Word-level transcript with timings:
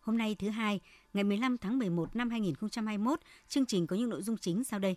Hôm 0.00 0.18
nay 0.18 0.36
thứ 0.38 0.48
hai, 0.48 0.80
ngày 1.14 1.24
15 1.24 1.58
tháng 1.58 1.78
11 1.78 2.16
năm 2.16 2.30
2021, 2.30 3.20
chương 3.48 3.66
trình 3.66 3.86
có 3.86 3.96
những 3.96 4.10
nội 4.10 4.22
dung 4.22 4.36
chính 4.36 4.64
sau 4.64 4.78
đây. 4.78 4.96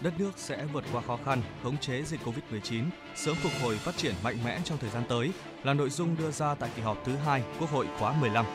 Đất 0.00 0.14
nước 0.18 0.30
sẽ 0.36 0.66
vượt 0.72 0.84
qua 0.92 1.02
khó 1.02 1.18
khăn, 1.24 1.42
khống 1.62 1.78
chế 1.78 2.02
dịch 2.02 2.20
Covid-19, 2.24 2.84
sớm 3.14 3.36
phục 3.36 3.52
hồi 3.62 3.76
phát 3.76 3.96
triển 3.96 4.14
mạnh 4.24 4.36
mẽ 4.44 4.60
trong 4.64 4.78
thời 4.78 4.90
gian 4.90 5.02
tới 5.08 5.30
là 5.64 5.74
nội 5.74 5.90
dung 5.90 6.16
đưa 6.18 6.30
ra 6.30 6.54
tại 6.54 6.70
kỳ 6.76 6.82
họp 6.82 7.04
thứ 7.04 7.16
hai 7.16 7.42
Quốc 7.60 7.70
hội 7.70 7.86
khóa 7.98 8.20
15. 8.20 8.46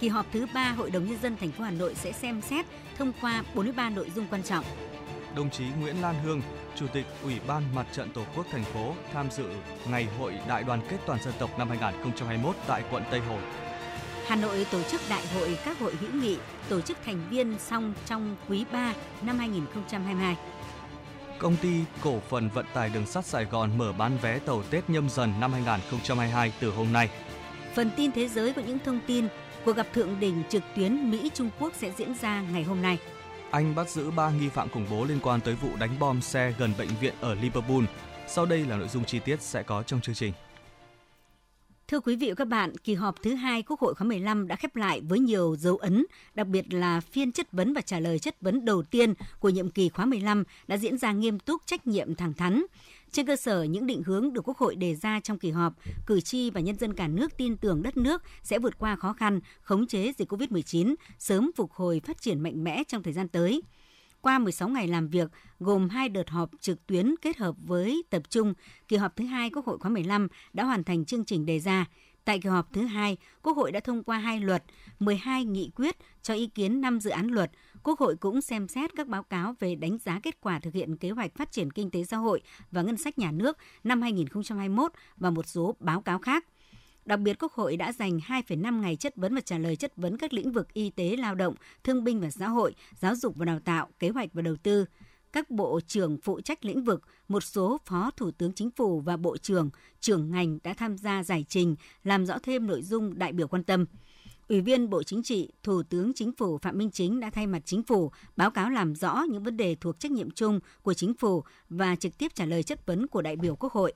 Kỳ 0.00 0.08
họp 0.08 0.26
thứ 0.32 0.46
3 0.54 0.72
Hội 0.72 0.90
đồng 0.90 1.04
nhân 1.04 1.18
dân 1.22 1.36
thành 1.36 1.52
phố 1.52 1.64
Hà 1.64 1.70
Nội 1.70 1.94
sẽ 1.94 2.12
xem 2.12 2.42
xét 2.42 2.66
thông 2.98 3.12
qua 3.20 3.44
43 3.54 3.90
nội 3.90 4.10
dung 4.14 4.26
quan 4.30 4.42
trọng. 4.42 4.64
Đồng 5.36 5.50
chí 5.50 5.64
Nguyễn 5.80 6.02
Lan 6.02 6.14
Hương, 6.24 6.42
Chủ 6.76 6.86
tịch 6.92 7.06
Ủy 7.22 7.34
ban 7.46 7.74
Mặt 7.74 7.86
trận 7.92 8.12
Tổ 8.12 8.24
quốc 8.36 8.46
thành 8.50 8.64
phố 8.64 8.94
tham 9.12 9.30
dự 9.30 9.48
Ngày 9.90 10.04
hội 10.18 10.34
Đại 10.48 10.62
đoàn 10.62 10.80
kết 10.90 10.98
toàn 11.06 11.22
dân 11.22 11.34
tộc 11.38 11.58
năm 11.58 11.68
2021 11.68 12.56
tại 12.66 12.82
quận 12.90 13.02
Tây 13.10 13.20
Hồ. 13.20 13.38
Hà 14.26 14.36
Nội 14.36 14.66
tổ 14.70 14.82
chức 14.82 15.00
đại 15.10 15.26
hội 15.26 15.58
các 15.64 15.78
hội 15.78 15.94
hữu 16.00 16.10
nghị, 16.12 16.36
tổ 16.68 16.80
chức 16.80 16.98
thành 17.04 17.28
viên 17.30 17.58
xong 17.58 17.94
trong 18.06 18.36
quý 18.48 18.64
3 18.72 18.94
năm 19.22 19.38
2022. 19.38 20.36
Công 21.38 21.56
ty 21.56 21.80
cổ 22.02 22.20
phần 22.28 22.48
vận 22.48 22.66
tải 22.74 22.88
đường 22.88 23.06
sắt 23.06 23.26
Sài 23.26 23.44
Gòn 23.44 23.78
mở 23.78 23.92
bán 23.92 24.18
vé 24.22 24.38
tàu 24.38 24.62
Tết 24.62 24.90
nhâm 24.90 25.08
dần 25.08 25.40
năm 25.40 25.52
2022 25.52 26.52
từ 26.60 26.70
hôm 26.70 26.92
nay. 26.92 27.10
Phần 27.74 27.90
tin 27.96 28.12
thế 28.12 28.28
giới 28.28 28.52
có 28.52 28.62
những 28.62 28.78
thông 28.84 29.00
tin 29.06 29.28
cuộc 29.64 29.76
gặp 29.76 29.86
thượng 29.92 30.20
đỉnh 30.20 30.42
trực 30.48 30.62
tuyến 30.76 31.10
Mỹ-Trung 31.10 31.50
Quốc 31.60 31.72
sẽ 31.76 31.92
diễn 31.98 32.14
ra 32.14 32.42
ngày 32.52 32.62
hôm 32.62 32.82
nay. 32.82 32.98
Anh 33.50 33.74
bắt 33.74 33.90
giữ 33.90 34.10
3 34.10 34.30
nghi 34.30 34.48
phạm 34.48 34.68
khủng 34.68 34.86
bố 34.90 35.04
liên 35.04 35.18
quan 35.22 35.40
tới 35.40 35.54
vụ 35.54 35.68
đánh 35.78 35.98
bom 35.98 36.20
xe 36.20 36.54
gần 36.58 36.72
bệnh 36.78 36.90
viện 37.00 37.14
ở 37.20 37.34
Liverpool. 37.34 37.84
Sau 38.28 38.46
đây 38.46 38.64
là 38.64 38.76
nội 38.76 38.88
dung 38.88 39.04
chi 39.04 39.18
tiết 39.18 39.42
sẽ 39.42 39.62
có 39.62 39.82
trong 39.82 40.00
chương 40.00 40.14
trình. 40.14 40.32
Thưa 41.90 42.00
quý 42.00 42.16
vị 42.16 42.28
và 42.28 42.34
các 42.34 42.48
bạn, 42.48 42.76
kỳ 42.76 42.94
họp 42.94 43.22
thứ 43.22 43.34
hai 43.34 43.62
Quốc 43.62 43.80
hội 43.80 43.94
khóa 43.94 44.06
15 44.06 44.48
đã 44.48 44.56
khép 44.56 44.76
lại 44.76 45.00
với 45.00 45.18
nhiều 45.18 45.56
dấu 45.58 45.76
ấn, 45.76 46.06
đặc 46.34 46.46
biệt 46.46 46.74
là 46.74 47.00
phiên 47.00 47.32
chất 47.32 47.52
vấn 47.52 47.74
và 47.74 47.80
trả 47.80 48.00
lời 48.00 48.18
chất 48.18 48.40
vấn 48.40 48.64
đầu 48.64 48.82
tiên 48.82 49.14
của 49.40 49.48
nhiệm 49.48 49.70
kỳ 49.70 49.88
khóa 49.88 50.04
15 50.04 50.44
đã 50.66 50.76
diễn 50.76 50.98
ra 50.98 51.12
nghiêm 51.12 51.38
túc, 51.38 51.62
trách 51.66 51.86
nhiệm, 51.86 52.14
thẳng 52.14 52.32
thắn. 52.32 52.62
Trên 53.12 53.26
cơ 53.26 53.36
sở 53.36 53.62
những 53.62 53.86
định 53.86 54.02
hướng 54.02 54.32
được 54.32 54.48
Quốc 54.48 54.58
hội 54.58 54.76
đề 54.76 54.94
ra 54.94 55.20
trong 55.20 55.38
kỳ 55.38 55.50
họp, 55.50 55.72
cử 56.06 56.20
tri 56.20 56.50
và 56.50 56.60
nhân 56.60 56.78
dân 56.78 56.94
cả 56.94 57.08
nước 57.08 57.36
tin 57.36 57.56
tưởng 57.56 57.82
đất 57.82 57.96
nước 57.96 58.22
sẽ 58.42 58.58
vượt 58.58 58.78
qua 58.78 58.96
khó 58.96 59.12
khăn, 59.12 59.40
khống 59.60 59.86
chế 59.86 60.12
dịch 60.18 60.32
COVID-19, 60.32 60.94
sớm 61.18 61.50
phục 61.56 61.72
hồi 61.72 62.00
phát 62.04 62.20
triển 62.20 62.40
mạnh 62.40 62.64
mẽ 62.64 62.82
trong 62.88 63.02
thời 63.02 63.12
gian 63.12 63.28
tới. 63.28 63.62
Qua 64.26 64.38
16 64.38 64.68
ngày 64.68 64.88
làm 64.88 65.08
việc, 65.08 65.30
gồm 65.60 65.88
hai 65.88 66.08
đợt 66.08 66.30
họp 66.30 66.50
trực 66.60 66.86
tuyến 66.86 67.14
kết 67.22 67.36
hợp 67.36 67.56
với 67.66 68.02
tập 68.10 68.22
trung, 68.30 68.54
kỳ 68.88 68.96
họp 68.96 69.16
thứ 69.16 69.24
hai 69.24 69.50
Quốc 69.50 69.66
hội 69.66 69.78
khóa 69.78 69.90
15 69.90 70.28
đã 70.52 70.64
hoàn 70.64 70.84
thành 70.84 71.04
chương 71.04 71.24
trình 71.24 71.46
đề 71.46 71.58
ra. 71.58 71.86
Tại 72.24 72.38
kỳ 72.38 72.48
họp 72.48 72.72
thứ 72.72 72.82
hai, 72.82 73.16
Quốc 73.42 73.56
hội 73.56 73.72
đã 73.72 73.80
thông 73.80 74.02
qua 74.02 74.18
hai 74.18 74.40
luật, 74.40 74.64
12 74.98 75.44
nghị 75.44 75.70
quyết 75.76 75.96
cho 76.22 76.34
ý 76.34 76.46
kiến 76.46 76.80
5 76.80 77.00
dự 77.00 77.10
án 77.10 77.26
luật. 77.26 77.50
Quốc 77.82 77.98
hội 78.00 78.16
cũng 78.16 78.40
xem 78.40 78.68
xét 78.68 78.90
các 78.96 79.08
báo 79.08 79.22
cáo 79.22 79.54
về 79.60 79.74
đánh 79.74 79.98
giá 79.98 80.20
kết 80.22 80.40
quả 80.40 80.58
thực 80.58 80.74
hiện 80.74 80.96
kế 80.96 81.10
hoạch 81.10 81.34
phát 81.34 81.52
triển 81.52 81.70
kinh 81.70 81.90
tế 81.90 82.04
xã 82.04 82.16
hội 82.16 82.40
và 82.70 82.82
ngân 82.82 82.96
sách 82.96 83.18
nhà 83.18 83.32
nước 83.32 83.56
năm 83.84 84.02
2021 84.02 84.92
và 85.16 85.30
một 85.30 85.46
số 85.46 85.76
báo 85.80 86.00
cáo 86.00 86.18
khác. 86.18 86.44
Đặc 87.06 87.20
biệt, 87.20 87.36
Quốc 87.38 87.52
hội 87.52 87.76
đã 87.76 87.92
dành 87.92 88.18
2,5 88.18 88.80
ngày 88.80 88.96
chất 88.96 89.16
vấn 89.16 89.34
và 89.34 89.40
trả 89.40 89.58
lời 89.58 89.76
chất 89.76 89.96
vấn 89.96 90.18
các 90.18 90.32
lĩnh 90.32 90.52
vực 90.52 90.72
y 90.72 90.90
tế, 90.90 91.16
lao 91.16 91.34
động, 91.34 91.54
thương 91.84 92.04
binh 92.04 92.20
và 92.20 92.30
xã 92.30 92.48
hội, 92.48 92.74
giáo 93.00 93.14
dục 93.14 93.36
và 93.36 93.44
đào 93.44 93.60
tạo, 93.60 93.88
kế 93.98 94.08
hoạch 94.08 94.28
và 94.32 94.42
đầu 94.42 94.56
tư. 94.62 94.84
Các 95.32 95.50
bộ 95.50 95.80
trưởng 95.86 96.18
phụ 96.22 96.40
trách 96.40 96.64
lĩnh 96.64 96.84
vực, 96.84 97.02
một 97.28 97.44
số 97.44 97.78
phó 97.84 98.10
thủ 98.16 98.30
tướng 98.30 98.52
chính 98.52 98.70
phủ 98.70 99.00
và 99.00 99.16
bộ 99.16 99.36
trưởng, 99.36 99.70
trưởng 100.00 100.30
ngành 100.30 100.58
đã 100.64 100.74
tham 100.74 100.98
gia 100.98 101.22
giải 101.22 101.44
trình, 101.48 101.76
làm 102.04 102.26
rõ 102.26 102.38
thêm 102.42 102.66
nội 102.66 102.82
dung 102.82 103.18
đại 103.18 103.32
biểu 103.32 103.48
quan 103.48 103.64
tâm. 103.64 103.86
Ủy 104.48 104.60
viên 104.60 104.90
Bộ 104.90 105.02
Chính 105.02 105.22
trị, 105.22 105.52
Thủ 105.62 105.82
tướng 105.82 106.12
Chính 106.14 106.32
phủ 106.32 106.58
Phạm 106.58 106.78
Minh 106.78 106.90
Chính 106.90 107.20
đã 107.20 107.30
thay 107.30 107.46
mặt 107.46 107.62
Chính 107.64 107.82
phủ 107.82 108.10
báo 108.36 108.50
cáo 108.50 108.70
làm 108.70 108.94
rõ 108.94 109.22
những 109.30 109.42
vấn 109.42 109.56
đề 109.56 109.74
thuộc 109.74 110.00
trách 110.00 110.12
nhiệm 110.12 110.30
chung 110.30 110.60
của 110.82 110.94
Chính 110.94 111.14
phủ 111.14 111.42
và 111.68 111.96
trực 111.96 112.18
tiếp 112.18 112.34
trả 112.34 112.44
lời 112.44 112.62
chất 112.62 112.86
vấn 112.86 113.06
của 113.06 113.22
đại 113.22 113.36
biểu 113.36 113.56
Quốc 113.56 113.72
hội. 113.72 113.92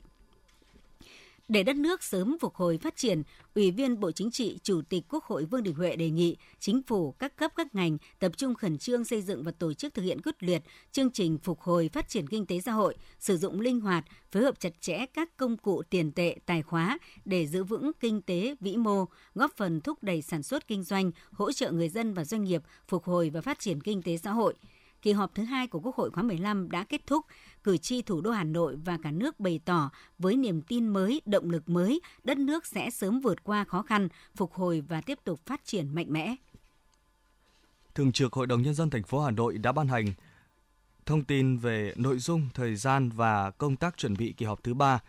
Để 1.50 1.62
đất 1.62 1.76
nước 1.76 2.02
sớm 2.02 2.36
phục 2.40 2.54
hồi 2.54 2.78
phát 2.78 2.96
triển, 2.96 3.22
Ủy 3.54 3.70
viên 3.70 4.00
Bộ 4.00 4.10
Chính 4.12 4.30
trị, 4.30 4.58
Chủ 4.62 4.82
tịch 4.88 5.04
Quốc 5.08 5.24
hội 5.24 5.44
Vương 5.44 5.62
Đình 5.62 5.74
Huệ 5.74 5.96
đề 5.96 6.10
nghị 6.10 6.36
chính 6.58 6.82
phủ 6.82 7.12
các 7.12 7.36
cấp 7.36 7.52
các 7.56 7.74
ngành 7.74 7.98
tập 8.18 8.32
trung 8.36 8.54
khẩn 8.54 8.78
trương 8.78 9.04
xây 9.04 9.22
dựng 9.22 9.42
và 9.42 9.52
tổ 9.58 9.72
chức 9.72 9.94
thực 9.94 10.02
hiện 10.02 10.22
quyết 10.22 10.42
liệt 10.42 10.62
chương 10.92 11.10
trình 11.10 11.38
phục 11.38 11.60
hồi 11.60 11.90
phát 11.92 12.08
triển 12.08 12.26
kinh 12.26 12.46
tế 12.46 12.60
xã 12.60 12.72
hội, 12.72 12.96
sử 13.18 13.36
dụng 13.36 13.60
linh 13.60 13.80
hoạt, 13.80 14.04
phối 14.32 14.42
hợp 14.42 14.60
chặt 14.60 14.80
chẽ 14.80 15.06
các 15.06 15.36
công 15.36 15.56
cụ 15.56 15.82
tiền 15.90 16.12
tệ, 16.12 16.36
tài 16.46 16.62
khóa 16.62 16.98
để 17.24 17.46
giữ 17.46 17.64
vững 17.64 17.90
kinh 18.00 18.22
tế 18.22 18.54
vĩ 18.60 18.76
mô, 18.76 19.04
góp 19.34 19.56
phần 19.56 19.80
thúc 19.80 20.02
đẩy 20.02 20.22
sản 20.22 20.42
xuất 20.42 20.68
kinh 20.68 20.82
doanh, 20.82 21.10
hỗ 21.32 21.52
trợ 21.52 21.70
người 21.70 21.88
dân 21.88 22.14
và 22.14 22.24
doanh 22.24 22.44
nghiệp 22.44 22.62
phục 22.88 23.04
hồi 23.04 23.30
và 23.30 23.40
phát 23.40 23.58
triển 23.58 23.80
kinh 23.80 24.02
tế 24.02 24.16
xã 24.16 24.30
hội 24.30 24.54
kỳ 25.02 25.12
họp 25.12 25.34
thứ 25.34 25.42
hai 25.42 25.66
của 25.66 25.80
Quốc 25.80 25.96
hội 25.96 26.10
khóa 26.10 26.22
15 26.22 26.70
đã 26.70 26.84
kết 26.84 27.06
thúc, 27.06 27.26
cử 27.64 27.76
tri 27.76 28.02
thủ 28.02 28.20
đô 28.20 28.30
Hà 28.30 28.44
Nội 28.44 28.76
và 28.84 28.98
cả 29.02 29.10
nước 29.10 29.40
bày 29.40 29.60
tỏ 29.64 29.90
với 30.18 30.36
niềm 30.36 30.62
tin 30.62 30.88
mới, 30.88 31.20
động 31.26 31.50
lực 31.50 31.68
mới, 31.68 32.00
đất 32.24 32.38
nước 32.38 32.66
sẽ 32.66 32.90
sớm 32.90 33.20
vượt 33.20 33.44
qua 33.44 33.64
khó 33.64 33.82
khăn, 33.82 34.08
phục 34.36 34.52
hồi 34.52 34.80
và 34.88 35.00
tiếp 35.00 35.18
tục 35.24 35.40
phát 35.46 35.60
triển 35.64 35.94
mạnh 35.94 36.06
mẽ. 36.08 36.34
Thường 37.94 38.12
trực 38.12 38.32
Hội 38.32 38.46
đồng 38.46 38.62
nhân 38.62 38.74
dân 38.74 38.90
thành 38.90 39.02
phố 39.02 39.20
Hà 39.20 39.30
Nội 39.30 39.58
đã 39.58 39.72
ban 39.72 39.88
hành 39.88 40.06
thông 41.06 41.24
tin 41.24 41.56
về 41.56 41.92
nội 41.96 42.18
dung, 42.18 42.48
thời 42.54 42.76
gian 42.76 43.10
và 43.10 43.50
công 43.50 43.76
tác 43.76 43.96
chuẩn 43.96 44.16
bị 44.16 44.34
kỳ 44.36 44.46
họp 44.46 44.62
thứ 44.62 44.74
ba 44.74 45.00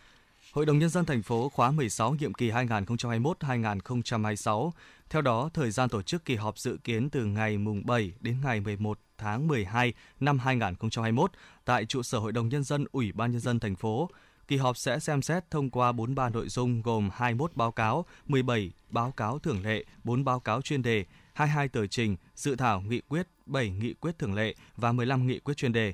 Hội 0.51 0.65
đồng 0.65 0.79
Nhân 0.79 0.89
dân 0.89 1.05
thành 1.05 1.21
phố 1.21 1.49
khóa 1.49 1.71
16 1.71 2.15
nhiệm 2.19 2.33
kỳ 2.33 2.51
2021-2026. 2.51 4.71
Theo 5.09 5.21
đó, 5.21 5.49
thời 5.53 5.71
gian 5.71 5.89
tổ 5.89 6.01
chức 6.01 6.25
kỳ 6.25 6.35
họp 6.35 6.57
dự 6.57 6.77
kiến 6.83 7.09
từ 7.09 7.25
ngày 7.25 7.57
mùng 7.57 7.85
7 7.85 8.13
đến 8.19 8.37
ngày 8.43 8.59
11 8.59 8.99
tháng 9.21 9.47
12 9.47 9.93
năm 10.19 10.39
2021 10.39 11.31
tại 11.65 11.85
trụ 11.85 12.03
sở 12.03 12.19
Hội 12.19 12.31
đồng 12.31 12.49
Nhân 12.49 12.63
dân 12.63 12.85
Ủy 12.91 13.11
ban 13.11 13.31
Nhân 13.31 13.41
dân 13.41 13.59
thành 13.59 13.75
phố. 13.75 14.09
Kỳ 14.47 14.57
họp 14.57 14.77
sẽ 14.77 14.99
xem 14.99 15.21
xét 15.21 15.51
thông 15.51 15.69
qua 15.69 15.91
43 15.91 16.29
nội 16.29 16.49
dung 16.49 16.81
gồm 16.81 17.09
21 17.13 17.55
báo 17.55 17.71
cáo, 17.71 18.05
17 18.27 18.71
báo 18.89 19.11
cáo 19.11 19.39
thường 19.39 19.63
lệ, 19.63 19.83
4 20.03 20.23
báo 20.23 20.39
cáo 20.39 20.61
chuyên 20.61 20.81
đề, 20.81 21.05
22 21.33 21.67
tờ 21.67 21.87
trình, 21.87 22.17
dự 22.35 22.55
thảo 22.55 22.81
nghị 22.81 23.01
quyết, 23.01 23.27
7 23.45 23.69
nghị 23.69 23.93
quyết 23.93 24.19
thường 24.19 24.33
lệ 24.33 24.55
và 24.77 24.91
15 24.91 25.27
nghị 25.27 25.39
quyết 25.39 25.57
chuyên 25.57 25.73
đề. 25.73 25.93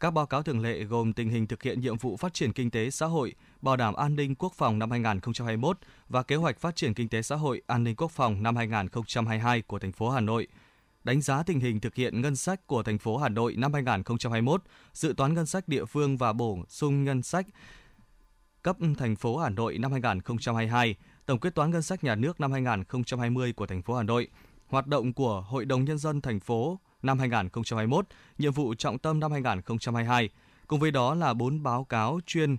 Các 0.00 0.10
báo 0.10 0.26
cáo 0.26 0.42
thường 0.42 0.60
lệ 0.60 0.84
gồm 0.84 1.12
tình 1.12 1.28
hình 1.28 1.46
thực 1.46 1.62
hiện 1.62 1.80
nhiệm 1.80 1.98
vụ 1.98 2.16
phát 2.16 2.34
triển 2.34 2.52
kinh 2.52 2.70
tế 2.70 2.90
xã 2.90 3.06
hội, 3.06 3.34
bảo 3.62 3.76
đảm 3.76 3.94
an 3.94 4.16
ninh 4.16 4.34
quốc 4.34 4.52
phòng 4.56 4.78
năm 4.78 4.90
2021 4.90 5.78
và 6.08 6.22
kế 6.22 6.36
hoạch 6.36 6.58
phát 6.58 6.76
triển 6.76 6.94
kinh 6.94 7.08
tế 7.08 7.22
xã 7.22 7.36
hội, 7.36 7.62
an 7.66 7.84
ninh 7.84 7.96
quốc 7.96 8.10
phòng 8.10 8.42
năm 8.42 8.56
2022 8.56 9.62
của 9.62 9.78
thành 9.78 9.92
phố 9.92 10.10
Hà 10.10 10.20
Nội– 10.20 10.46
đánh 11.04 11.20
giá 11.20 11.42
tình 11.42 11.60
hình 11.60 11.80
thực 11.80 11.94
hiện 11.94 12.20
ngân 12.20 12.36
sách 12.36 12.66
của 12.66 12.82
thành 12.82 12.98
phố 12.98 13.16
Hà 13.16 13.28
Nội 13.28 13.54
năm 13.56 13.72
2021, 13.72 14.62
dự 14.92 15.14
toán 15.16 15.34
ngân 15.34 15.46
sách 15.46 15.68
địa 15.68 15.84
phương 15.84 16.16
và 16.16 16.32
bổ 16.32 16.58
sung 16.68 17.04
ngân 17.04 17.22
sách 17.22 17.46
cấp 18.62 18.76
thành 18.98 19.16
phố 19.16 19.36
Hà 19.36 19.48
Nội 19.48 19.78
năm 19.78 19.92
2022, 19.92 20.94
tổng 21.26 21.40
quyết 21.40 21.54
toán 21.54 21.70
ngân 21.70 21.82
sách 21.82 22.04
nhà 22.04 22.14
nước 22.14 22.40
năm 22.40 22.52
2020 22.52 23.52
của 23.52 23.66
thành 23.66 23.82
phố 23.82 23.94
Hà 23.94 24.02
Nội, 24.02 24.28
hoạt 24.66 24.86
động 24.86 25.12
của 25.12 25.40
Hội 25.40 25.64
đồng 25.64 25.84
nhân 25.84 25.98
dân 25.98 26.20
thành 26.20 26.40
phố 26.40 26.80
năm 27.02 27.18
2021, 27.18 28.06
nhiệm 28.38 28.52
vụ 28.52 28.74
trọng 28.74 28.98
tâm 28.98 29.20
năm 29.20 29.32
2022. 29.32 30.28
Cùng 30.66 30.80
với 30.80 30.90
đó 30.90 31.14
là 31.14 31.34
bốn 31.34 31.62
báo 31.62 31.84
cáo 31.84 32.20
chuyên 32.26 32.56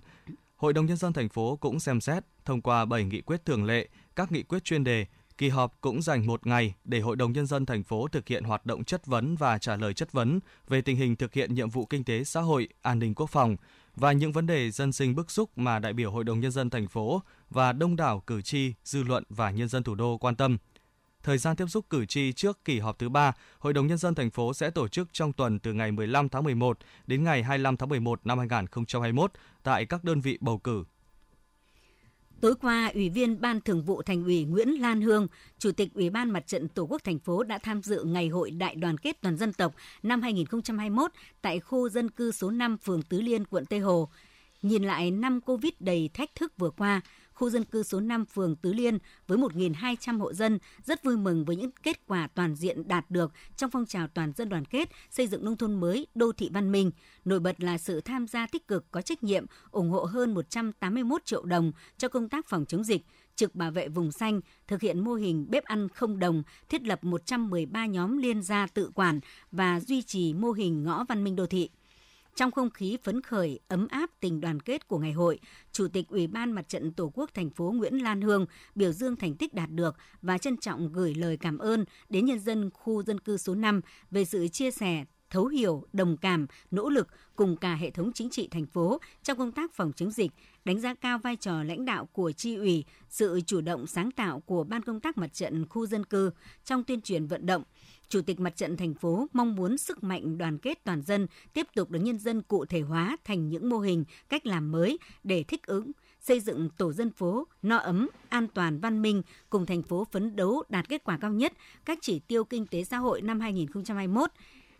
Hội 0.56 0.72
đồng 0.72 0.86
nhân 0.86 0.96
dân 0.96 1.12
thành 1.12 1.28
phố 1.28 1.56
cũng 1.56 1.80
xem 1.80 2.00
xét 2.00 2.24
thông 2.44 2.62
qua 2.62 2.84
7 2.84 3.04
nghị 3.04 3.20
quyết 3.20 3.44
thường 3.44 3.64
lệ, 3.64 3.88
các 4.16 4.32
nghị 4.32 4.42
quyết 4.42 4.64
chuyên 4.64 4.84
đề, 4.84 5.06
Kỳ 5.38 5.48
họp 5.48 5.80
cũng 5.80 6.02
dành 6.02 6.26
một 6.26 6.46
ngày 6.46 6.74
để 6.84 7.00
Hội 7.00 7.16
đồng 7.16 7.32
Nhân 7.32 7.46
dân 7.46 7.66
thành 7.66 7.82
phố 7.82 8.08
thực 8.08 8.28
hiện 8.28 8.44
hoạt 8.44 8.66
động 8.66 8.84
chất 8.84 9.06
vấn 9.06 9.36
và 9.36 9.58
trả 9.58 9.76
lời 9.76 9.94
chất 9.94 10.12
vấn 10.12 10.40
về 10.68 10.80
tình 10.82 10.96
hình 10.96 11.16
thực 11.16 11.34
hiện 11.34 11.54
nhiệm 11.54 11.70
vụ 11.70 11.86
kinh 11.86 12.04
tế 12.04 12.24
xã 12.24 12.40
hội, 12.40 12.68
an 12.82 12.98
ninh 12.98 13.14
quốc 13.14 13.30
phòng 13.30 13.56
và 13.96 14.12
những 14.12 14.32
vấn 14.32 14.46
đề 14.46 14.70
dân 14.70 14.92
sinh 14.92 15.14
bức 15.14 15.30
xúc 15.30 15.50
mà 15.56 15.78
đại 15.78 15.92
biểu 15.92 16.10
Hội 16.10 16.24
đồng 16.24 16.40
Nhân 16.40 16.50
dân 16.50 16.70
thành 16.70 16.88
phố 16.88 17.22
và 17.50 17.72
đông 17.72 17.96
đảo 17.96 18.22
cử 18.26 18.42
tri, 18.42 18.74
dư 18.84 19.02
luận 19.02 19.24
và 19.28 19.50
nhân 19.50 19.68
dân 19.68 19.82
thủ 19.82 19.94
đô 19.94 20.18
quan 20.18 20.36
tâm. 20.36 20.58
Thời 21.22 21.38
gian 21.38 21.56
tiếp 21.56 21.66
xúc 21.68 21.86
cử 21.90 22.06
tri 22.06 22.32
trước 22.32 22.64
kỳ 22.64 22.78
họp 22.78 22.98
thứ 22.98 23.08
ba, 23.08 23.32
Hội 23.58 23.72
đồng 23.72 23.86
Nhân 23.86 23.98
dân 23.98 24.14
thành 24.14 24.30
phố 24.30 24.54
sẽ 24.54 24.70
tổ 24.70 24.88
chức 24.88 25.08
trong 25.12 25.32
tuần 25.32 25.58
từ 25.58 25.72
ngày 25.72 25.92
15 25.92 26.28
tháng 26.28 26.44
11 26.44 26.78
đến 27.06 27.24
ngày 27.24 27.42
25 27.42 27.76
tháng 27.76 27.88
11 27.88 28.26
năm 28.26 28.38
2021 28.38 29.32
tại 29.62 29.86
các 29.86 30.04
đơn 30.04 30.20
vị 30.20 30.38
bầu 30.40 30.58
cử 30.58 30.84
Tối 32.42 32.54
qua, 32.54 32.90
Ủy 32.94 33.08
viên 33.08 33.40
Ban 33.40 33.60
Thường 33.60 33.82
vụ 33.82 34.02
Thành 34.02 34.24
ủy 34.24 34.44
Nguyễn 34.44 34.68
Lan 34.68 35.00
Hương, 35.00 35.26
Chủ 35.58 35.72
tịch 35.72 35.94
Ủy 35.94 36.10
ban 36.10 36.30
Mặt 36.30 36.46
trận 36.46 36.68
Tổ 36.68 36.82
quốc 36.82 37.04
thành 37.04 37.18
phố 37.18 37.42
đã 37.42 37.58
tham 37.58 37.82
dự 37.82 38.04
Ngày 38.04 38.28
hội 38.28 38.50
Đại 38.50 38.74
đoàn 38.74 38.98
kết 38.98 39.20
toàn 39.20 39.36
dân 39.36 39.52
tộc 39.52 39.74
năm 40.02 40.22
2021 40.22 41.10
tại 41.42 41.60
khu 41.60 41.88
dân 41.88 42.10
cư 42.10 42.32
số 42.32 42.50
5 42.50 42.76
phường 42.76 43.02
Tứ 43.02 43.20
Liên, 43.20 43.44
quận 43.44 43.66
Tây 43.66 43.78
Hồ. 43.78 44.08
Nhìn 44.62 44.82
lại 44.82 45.10
năm 45.10 45.40
Covid 45.40 45.72
đầy 45.80 46.10
thách 46.14 46.34
thức 46.34 46.52
vừa 46.58 46.70
qua, 46.70 47.00
khu 47.32 47.50
dân 47.50 47.64
cư 47.64 47.82
số 47.82 48.00
5 48.00 48.24
phường 48.24 48.56
Tứ 48.56 48.72
Liên 48.72 48.98
với 49.26 49.38
1.200 49.38 50.18
hộ 50.18 50.32
dân 50.32 50.58
rất 50.84 51.04
vui 51.04 51.16
mừng 51.16 51.44
với 51.44 51.56
những 51.56 51.70
kết 51.82 52.06
quả 52.06 52.28
toàn 52.34 52.54
diện 52.54 52.88
đạt 52.88 53.10
được 53.10 53.32
trong 53.56 53.70
phong 53.70 53.86
trào 53.86 54.08
toàn 54.08 54.32
dân 54.36 54.48
đoàn 54.48 54.64
kết 54.64 54.88
xây 55.10 55.26
dựng 55.26 55.44
nông 55.44 55.56
thôn 55.56 55.80
mới, 55.80 56.06
đô 56.14 56.32
thị 56.32 56.50
văn 56.52 56.72
minh. 56.72 56.90
Nổi 57.24 57.40
bật 57.40 57.60
là 57.60 57.78
sự 57.78 58.00
tham 58.00 58.26
gia 58.26 58.46
tích 58.46 58.68
cực 58.68 58.90
có 58.90 59.02
trách 59.02 59.22
nhiệm, 59.22 59.46
ủng 59.70 59.90
hộ 59.90 60.04
hơn 60.04 60.34
181 60.34 61.24
triệu 61.24 61.44
đồng 61.44 61.72
cho 61.98 62.08
công 62.08 62.28
tác 62.28 62.46
phòng 62.46 62.64
chống 62.68 62.84
dịch, 62.84 63.02
trực 63.36 63.54
bảo 63.54 63.70
vệ 63.70 63.88
vùng 63.88 64.12
xanh, 64.12 64.40
thực 64.68 64.80
hiện 64.80 65.04
mô 65.04 65.14
hình 65.14 65.46
bếp 65.50 65.64
ăn 65.64 65.88
không 65.88 66.18
đồng, 66.18 66.42
thiết 66.68 66.82
lập 66.82 67.04
113 67.04 67.86
nhóm 67.86 68.18
liên 68.18 68.42
gia 68.42 68.66
tự 68.66 68.90
quản 68.94 69.20
và 69.52 69.80
duy 69.80 70.02
trì 70.02 70.34
mô 70.34 70.52
hình 70.52 70.84
ngõ 70.84 71.04
văn 71.08 71.24
minh 71.24 71.36
đô 71.36 71.46
thị. 71.46 71.70
Trong 72.36 72.50
không 72.50 72.70
khí 72.70 72.98
phấn 73.02 73.22
khởi, 73.22 73.60
ấm 73.68 73.88
áp 73.88 74.10
tình 74.20 74.40
đoàn 74.40 74.60
kết 74.60 74.88
của 74.88 74.98
ngày 74.98 75.12
hội, 75.12 75.38
Chủ 75.72 75.88
tịch 75.88 76.08
Ủy 76.08 76.26
ban 76.26 76.52
Mặt 76.52 76.68
trận 76.68 76.92
Tổ 76.92 77.12
quốc 77.14 77.30
thành 77.34 77.50
phố 77.50 77.72
Nguyễn 77.72 78.02
Lan 78.02 78.22
Hương 78.22 78.46
biểu 78.74 78.92
dương 78.92 79.16
thành 79.16 79.34
tích 79.34 79.54
đạt 79.54 79.70
được 79.70 79.96
và 80.22 80.38
trân 80.38 80.56
trọng 80.56 80.92
gửi 80.92 81.14
lời 81.14 81.36
cảm 81.36 81.58
ơn 81.58 81.84
đến 82.08 82.24
nhân 82.24 82.38
dân 82.38 82.70
khu 82.70 83.02
dân 83.02 83.20
cư 83.20 83.36
số 83.36 83.54
5 83.54 83.80
về 84.10 84.24
sự 84.24 84.48
chia 84.48 84.70
sẻ, 84.70 85.04
thấu 85.30 85.46
hiểu, 85.46 85.84
đồng 85.92 86.16
cảm, 86.16 86.46
nỗ 86.70 86.88
lực 86.88 87.08
cùng 87.36 87.56
cả 87.56 87.74
hệ 87.74 87.90
thống 87.90 88.12
chính 88.12 88.30
trị 88.30 88.48
thành 88.50 88.66
phố 88.66 89.00
trong 89.22 89.38
công 89.38 89.52
tác 89.52 89.72
phòng 89.74 89.92
chống 89.96 90.10
dịch, 90.10 90.30
đánh 90.64 90.80
giá 90.80 90.94
cao 90.94 91.18
vai 91.18 91.36
trò 91.36 91.62
lãnh 91.62 91.84
đạo 91.84 92.08
của 92.12 92.32
chi 92.32 92.54
ủy, 92.56 92.84
sự 93.08 93.40
chủ 93.46 93.60
động 93.60 93.86
sáng 93.86 94.10
tạo 94.10 94.40
của 94.40 94.64
ban 94.64 94.82
công 94.82 95.00
tác 95.00 95.18
mặt 95.18 95.32
trận 95.32 95.66
khu 95.68 95.86
dân 95.86 96.04
cư 96.04 96.30
trong 96.64 96.84
tuyên 96.84 97.00
truyền 97.00 97.26
vận 97.26 97.46
động, 97.46 97.62
Chủ 98.12 98.22
tịch 98.22 98.40
Mặt 98.40 98.56
trận 98.56 98.76
thành 98.76 98.94
phố 98.94 99.26
mong 99.32 99.54
muốn 99.54 99.78
sức 99.78 100.04
mạnh 100.04 100.38
đoàn 100.38 100.58
kết 100.58 100.84
toàn 100.84 101.02
dân 101.02 101.26
tiếp 101.52 101.66
tục 101.74 101.90
được 101.90 102.00
nhân 102.00 102.18
dân 102.18 102.42
cụ 102.42 102.64
thể 102.64 102.80
hóa 102.80 103.16
thành 103.24 103.48
những 103.48 103.68
mô 103.68 103.78
hình, 103.78 104.04
cách 104.28 104.46
làm 104.46 104.72
mới 104.72 104.98
để 105.24 105.42
thích 105.42 105.66
ứng, 105.66 105.92
xây 106.20 106.40
dựng 106.40 106.68
tổ 106.76 106.92
dân 106.92 107.10
phố 107.10 107.46
no 107.62 107.76
ấm, 107.76 108.08
an 108.28 108.48
toàn, 108.54 108.80
văn 108.80 109.02
minh, 109.02 109.22
cùng 109.50 109.66
thành 109.66 109.82
phố 109.82 110.06
phấn 110.12 110.36
đấu 110.36 110.62
đạt 110.68 110.88
kết 110.88 111.04
quả 111.04 111.18
cao 111.20 111.32
nhất 111.32 111.52
các 111.84 111.98
chỉ 112.02 112.18
tiêu 112.18 112.44
kinh 112.44 112.66
tế 112.66 112.84
xã 112.84 112.98
hội 112.98 113.22
năm 113.22 113.40
2021. 113.40 114.30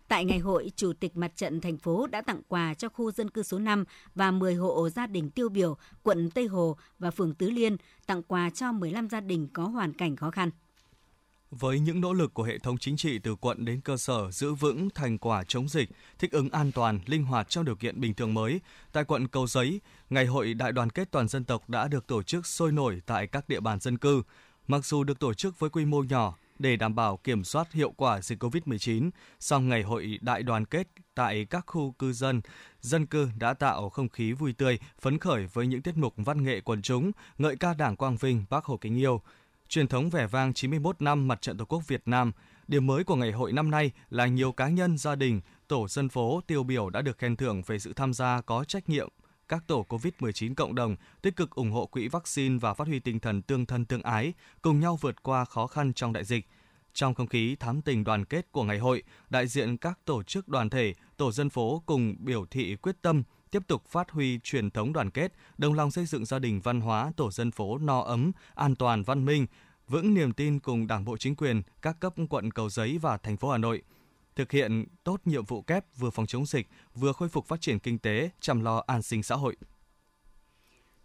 Tại 0.08 0.24
ngày 0.24 0.38
hội, 0.38 0.72
Chủ 0.76 0.92
tịch 0.92 1.16
Mặt 1.16 1.36
trận 1.36 1.60
thành 1.60 1.78
phố 1.78 2.06
đã 2.06 2.22
tặng 2.22 2.42
quà 2.48 2.74
cho 2.74 2.88
khu 2.88 3.10
dân 3.10 3.30
cư 3.30 3.42
số 3.42 3.58
5 3.58 3.84
và 4.14 4.30
10 4.30 4.54
hộ 4.54 4.88
gia 4.88 5.06
đình 5.06 5.30
tiêu 5.30 5.48
biểu 5.48 5.76
quận 6.02 6.30
Tây 6.30 6.46
Hồ 6.46 6.76
và 6.98 7.10
phường 7.10 7.34
Tứ 7.34 7.50
Liên, 7.50 7.76
tặng 8.06 8.22
quà 8.22 8.50
cho 8.50 8.72
15 8.72 9.08
gia 9.08 9.20
đình 9.20 9.48
có 9.52 9.64
hoàn 9.64 9.92
cảnh 9.92 10.16
khó 10.16 10.30
khăn. 10.30 10.50
Với 11.60 11.80
những 11.80 12.00
nỗ 12.00 12.12
lực 12.12 12.34
của 12.34 12.42
hệ 12.42 12.58
thống 12.58 12.78
chính 12.78 12.96
trị 12.96 13.18
từ 13.18 13.34
quận 13.34 13.64
đến 13.64 13.80
cơ 13.80 13.96
sở 13.96 14.30
giữ 14.30 14.54
vững 14.54 14.90
thành 14.90 15.18
quả 15.18 15.44
chống 15.44 15.68
dịch, 15.68 15.88
thích 16.18 16.32
ứng 16.32 16.50
an 16.50 16.72
toàn, 16.72 17.00
linh 17.06 17.24
hoạt 17.24 17.48
trong 17.48 17.64
điều 17.64 17.74
kiện 17.74 18.00
bình 18.00 18.14
thường 18.14 18.34
mới, 18.34 18.60
tại 18.92 19.04
quận 19.04 19.28
Cầu 19.28 19.46
Giấy, 19.46 19.80
Ngày 20.10 20.26
hội 20.26 20.54
Đại 20.54 20.72
đoàn 20.72 20.90
kết 20.90 21.10
toàn 21.10 21.28
dân 21.28 21.44
tộc 21.44 21.68
đã 21.68 21.88
được 21.88 22.06
tổ 22.06 22.22
chức 22.22 22.46
sôi 22.46 22.72
nổi 22.72 23.00
tại 23.06 23.26
các 23.26 23.48
địa 23.48 23.60
bàn 23.60 23.80
dân 23.80 23.98
cư. 23.98 24.22
Mặc 24.66 24.84
dù 24.84 25.04
được 25.04 25.18
tổ 25.18 25.34
chức 25.34 25.58
với 25.58 25.70
quy 25.70 25.84
mô 25.84 26.02
nhỏ 26.02 26.36
để 26.58 26.76
đảm 26.76 26.94
bảo 26.94 27.16
kiểm 27.16 27.44
soát 27.44 27.72
hiệu 27.72 27.90
quả 27.96 28.20
dịch 28.20 28.42
COVID-19, 28.42 29.10
song 29.40 29.68
Ngày 29.68 29.82
hội 29.82 30.18
Đại 30.20 30.42
đoàn 30.42 30.64
kết 30.64 30.88
tại 31.14 31.46
các 31.50 31.64
khu 31.66 31.92
cư 31.98 32.12
dân, 32.12 32.40
dân 32.80 33.06
cư 33.06 33.28
đã 33.38 33.54
tạo 33.54 33.90
không 33.90 34.08
khí 34.08 34.32
vui 34.32 34.52
tươi, 34.52 34.78
phấn 35.00 35.18
khởi 35.18 35.46
với 35.52 35.66
những 35.66 35.82
tiết 35.82 35.96
mục 35.96 36.14
văn 36.16 36.44
nghệ 36.44 36.60
quần 36.60 36.82
chúng, 36.82 37.12
ngợi 37.38 37.56
ca 37.56 37.74
Đảng 37.74 37.96
Quang 37.96 38.16
Vinh, 38.16 38.44
Bác 38.50 38.64
Hồ 38.64 38.76
kính 38.76 38.96
yêu– 38.96 39.22
truyền 39.72 39.88
thống 39.88 40.10
vẻ 40.10 40.26
vang 40.26 40.54
91 40.54 41.02
năm 41.02 41.28
Mặt 41.28 41.42
trận 41.42 41.56
Tổ 41.56 41.64
quốc 41.64 41.82
Việt 41.88 42.02
Nam. 42.06 42.32
Điểm 42.68 42.86
mới 42.86 43.04
của 43.04 43.16
ngày 43.16 43.32
hội 43.32 43.52
năm 43.52 43.70
nay 43.70 43.90
là 44.10 44.26
nhiều 44.26 44.52
cá 44.52 44.68
nhân, 44.68 44.98
gia 44.98 45.14
đình, 45.14 45.40
tổ 45.68 45.88
dân 45.88 46.08
phố 46.08 46.40
tiêu 46.46 46.62
biểu 46.62 46.90
đã 46.90 47.02
được 47.02 47.18
khen 47.18 47.36
thưởng 47.36 47.62
về 47.66 47.78
sự 47.78 47.92
tham 47.92 48.14
gia 48.14 48.40
có 48.40 48.64
trách 48.64 48.88
nhiệm 48.88 49.08
các 49.48 49.64
tổ 49.66 49.86
COVID-19 49.88 50.54
cộng 50.54 50.74
đồng 50.74 50.96
tích 51.22 51.36
cực 51.36 51.50
ủng 51.50 51.70
hộ 51.70 51.86
quỹ 51.86 52.08
vaccine 52.08 52.58
và 52.58 52.74
phát 52.74 52.86
huy 52.86 52.98
tinh 52.98 53.20
thần 53.20 53.42
tương 53.42 53.66
thân 53.66 53.84
tương 53.84 54.02
ái, 54.02 54.32
cùng 54.62 54.80
nhau 54.80 54.98
vượt 55.00 55.22
qua 55.22 55.44
khó 55.44 55.66
khăn 55.66 55.92
trong 55.92 56.12
đại 56.12 56.24
dịch. 56.24 56.48
Trong 56.94 57.14
không 57.14 57.26
khí 57.26 57.56
thám 57.60 57.82
tình 57.82 58.04
đoàn 58.04 58.24
kết 58.24 58.52
của 58.52 58.64
ngày 58.64 58.78
hội, 58.78 59.02
đại 59.30 59.46
diện 59.46 59.76
các 59.76 59.98
tổ 60.04 60.22
chức 60.22 60.48
đoàn 60.48 60.70
thể, 60.70 60.94
tổ 61.16 61.32
dân 61.32 61.50
phố 61.50 61.82
cùng 61.86 62.16
biểu 62.18 62.46
thị 62.46 62.76
quyết 62.76 63.02
tâm 63.02 63.22
tiếp 63.52 63.62
tục 63.68 63.82
phát 63.88 64.10
huy 64.10 64.38
truyền 64.44 64.70
thống 64.70 64.92
đoàn 64.92 65.10
kết, 65.10 65.32
đồng 65.58 65.74
lòng 65.74 65.90
xây 65.90 66.06
dựng 66.06 66.24
gia 66.24 66.38
đình 66.38 66.60
văn 66.60 66.80
hóa, 66.80 67.12
tổ 67.16 67.30
dân 67.30 67.50
phố 67.50 67.78
no 67.78 68.00
ấm, 68.00 68.32
an 68.54 68.74
toàn, 68.74 69.02
văn 69.02 69.24
minh, 69.24 69.46
vững 69.88 70.14
niềm 70.14 70.32
tin 70.32 70.60
cùng 70.60 70.86
Đảng 70.86 71.04
bộ 71.04 71.16
chính 71.16 71.36
quyền, 71.36 71.62
các 71.82 72.00
cấp 72.00 72.14
quận 72.30 72.50
Cầu 72.50 72.68
Giấy 72.68 72.98
và 72.98 73.16
thành 73.16 73.36
phố 73.36 73.50
Hà 73.50 73.58
Nội 73.58 73.82
thực 74.36 74.52
hiện 74.52 74.84
tốt 75.04 75.20
nhiệm 75.24 75.44
vụ 75.44 75.62
kép 75.62 75.84
vừa 75.96 76.10
phòng 76.10 76.26
chống 76.26 76.46
dịch, 76.46 76.68
vừa 76.94 77.12
khôi 77.12 77.28
phục 77.28 77.46
phát 77.46 77.60
triển 77.60 77.78
kinh 77.78 77.98
tế, 77.98 78.30
chăm 78.40 78.60
lo 78.60 78.82
an 78.86 79.02
sinh 79.02 79.22
xã 79.22 79.34
hội. 79.34 79.56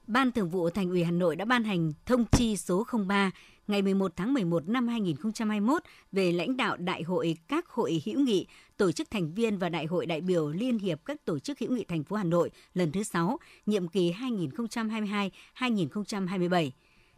Ban 0.08 0.32
Thường 0.32 0.50
vụ 0.50 0.70
Thành 0.70 0.90
ủy 0.90 1.04
Hà 1.04 1.12
Nội 1.12 1.36
đã 1.36 1.46
ban 1.46 1.64
hành 1.64 1.94
thông 2.06 2.26
chi 2.32 2.58
số 2.58 2.86
03 3.08 3.32
ngày 3.68 3.82
11 3.82 4.12
tháng 4.16 4.34
11 4.34 4.68
năm 4.68 4.88
2021 4.88 5.84
về 6.12 6.32
lãnh 6.32 6.58
đạo 6.58 6.78
Đại 6.78 7.04
hội 7.04 7.38
các 7.48 7.68
hội 7.68 8.02
hữu 8.06 8.20
nghị, 8.20 8.48
tổ 8.78 8.92
chức 8.92 9.12
thành 9.12 9.34
viên 9.34 9.58
và 9.58 9.70
Đại 9.70 9.86
hội 9.86 10.06
đại 10.06 10.22
biểu 10.22 10.50
Liên 10.50 10.80
hiệp 10.80 11.06
các 11.06 11.26
tổ 11.26 11.40
chức 11.40 11.60
hữu 11.60 11.72
nghị 11.72 11.84
thành 11.84 12.04
phố 12.04 12.16
Hà 12.16 12.24
Nội 12.24 12.52
lần 12.74 12.92
thứ 12.92 13.04
6, 13.04 13.40
nhiệm 13.66 13.88
kỳ 13.88 14.12
2022-2027. 14.12 16.70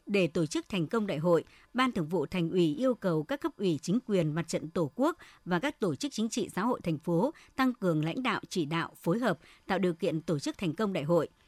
Để 0.06 0.28
tổ 0.28 0.46
chức 0.46 0.70
thành 0.70 0.88
công 0.88 1.08
đại 1.08 1.18
hội, 1.18 1.44
Ban 1.74 1.92
Thường 1.92 2.08
vụ 2.08 2.26
Thành 2.26 2.50
ủy 2.50 2.76
yêu 2.76 2.96
cầu 2.96 3.24
các 3.24 3.42
cấp 3.42 3.52
ủy 3.58 3.80
chính 3.82 4.00
quyền 4.08 4.36
mặt 4.36 4.48
trận 4.48 4.70
Tổ 4.70 4.92
quốc 4.96 5.18
và 5.46 5.60
các 5.60 5.80
tổ 5.80 5.96
chức 5.96 6.12
chính 6.12 6.30
trị 6.30 6.50
xã 6.56 6.62
hội 6.62 6.80
thành 6.84 6.98
phố 6.98 7.34
tăng 7.56 7.74
cường 7.74 8.06
lãnh 8.06 8.24
đạo 8.24 8.42
chỉ 8.50 8.66
đạo, 8.66 8.92
phối 9.02 9.20
hợp, 9.20 9.40
tạo 9.68 9.80
điều 9.80 9.94
kiện 9.94 10.22
tổ 10.22 10.40
chức 10.40 10.58
thành 10.58 10.76
công 10.76 10.94
đại 10.94 11.04
hội– 11.04 11.28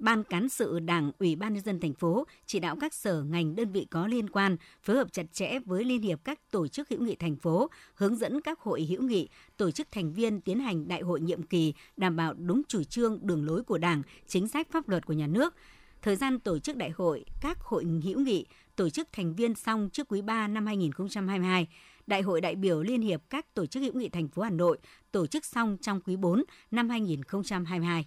Ban 0.00 0.24
cán 0.24 0.48
sự 0.48 0.78
Đảng, 0.78 1.12
Ủy 1.18 1.36
ban 1.36 1.54
nhân 1.54 1.64
dân 1.64 1.80
thành 1.80 1.94
phố 1.94 2.26
chỉ 2.46 2.60
đạo 2.60 2.76
các 2.80 2.94
sở 2.94 3.22
ngành 3.22 3.56
đơn 3.56 3.72
vị 3.72 3.86
có 3.90 4.06
liên 4.06 4.30
quan 4.30 4.56
phối 4.82 4.96
hợp 4.96 5.12
chặt 5.12 5.32
chẽ 5.32 5.58
với 5.58 5.84
liên 5.84 6.02
hiệp 6.02 6.24
các 6.24 6.50
tổ 6.50 6.68
chức 6.68 6.88
hữu 6.88 7.00
nghị 7.00 7.16
thành 7.16 7.36
phố, 7.36 7.70
hướng 7.94 8.16
dẫn 8.16 8.40
các 8.40 8.60
hội 8.60 8.82
hữu 8.82 9.02
nghị, 9.02 9.28
tổ 9.56 9.70
chức 9.70 9.88
thành 9.90 10.12
viên 10.12 10.40
tiến 10.40 10.60
hành 10.60 10.88
đại 10.88 11.00
hội 11.00 11.20
nhiệm 11.20 11.42
kỳ 11.42 11.74
đảm 11.96 12.16
bảo 12.16 12.34
đúng 12.34 12.62
chủ 12.68 12.82
trương, 12.82 13.18
đường 13.22 13.46
lối 13.46 13.62
của 13.62 13.78
Đảng, 13.78 14.02
chính 14.26 14.48
sách 14.48 14.68
pháp 14.70 14.88
luật 14.88 15.06
của 15.06 15.12
nhà 15.12 15.26
nước. 15.26 15.54
Thời 16.02 16.16
gian 16.16 16.38
tổ 16.38 16.58
chức 16.58 16.76
đại 16.76 16.90
hội 16.90 17.24
các 17.40 17.58
hội 17.60 17.84
hữu 18.04 18.20
nghị 18.20 18.46
tổ 18.76 18.90
chức 18.90 19.08
thành 19.12 19.34
viên 19.34 19.54
xong 19.54 19.88
trước 19.92 20.08
quý 20.08 20.22
3 20.22 20.48
năm 20.48 20.66
2022. 20.66 21.68
Đại 22.06 22.22
hội 22.22 22.40
đại 22.40 22.54
biểu 22.54 22.82
Liên 22.82 23.00
hiệp 23.00 23.22
các 23.30 23.54
tổ 23.54 23.66
chức 23.66 23.82
hữu 23.82 23.92
nghị 23.92 24.08
thành 24.08 24.28
phố 24.28 24.42
Hà 24.42 24.50
Nội 24.50 24.78
tổ 25.12 25.26
chức 25.26 25.44
xong 25.44 25.76
trong 25.80 26.00
quý 26.00 26.16
4 26.16 26.42
năm 26.70 26.88
2022. 26.88 28.06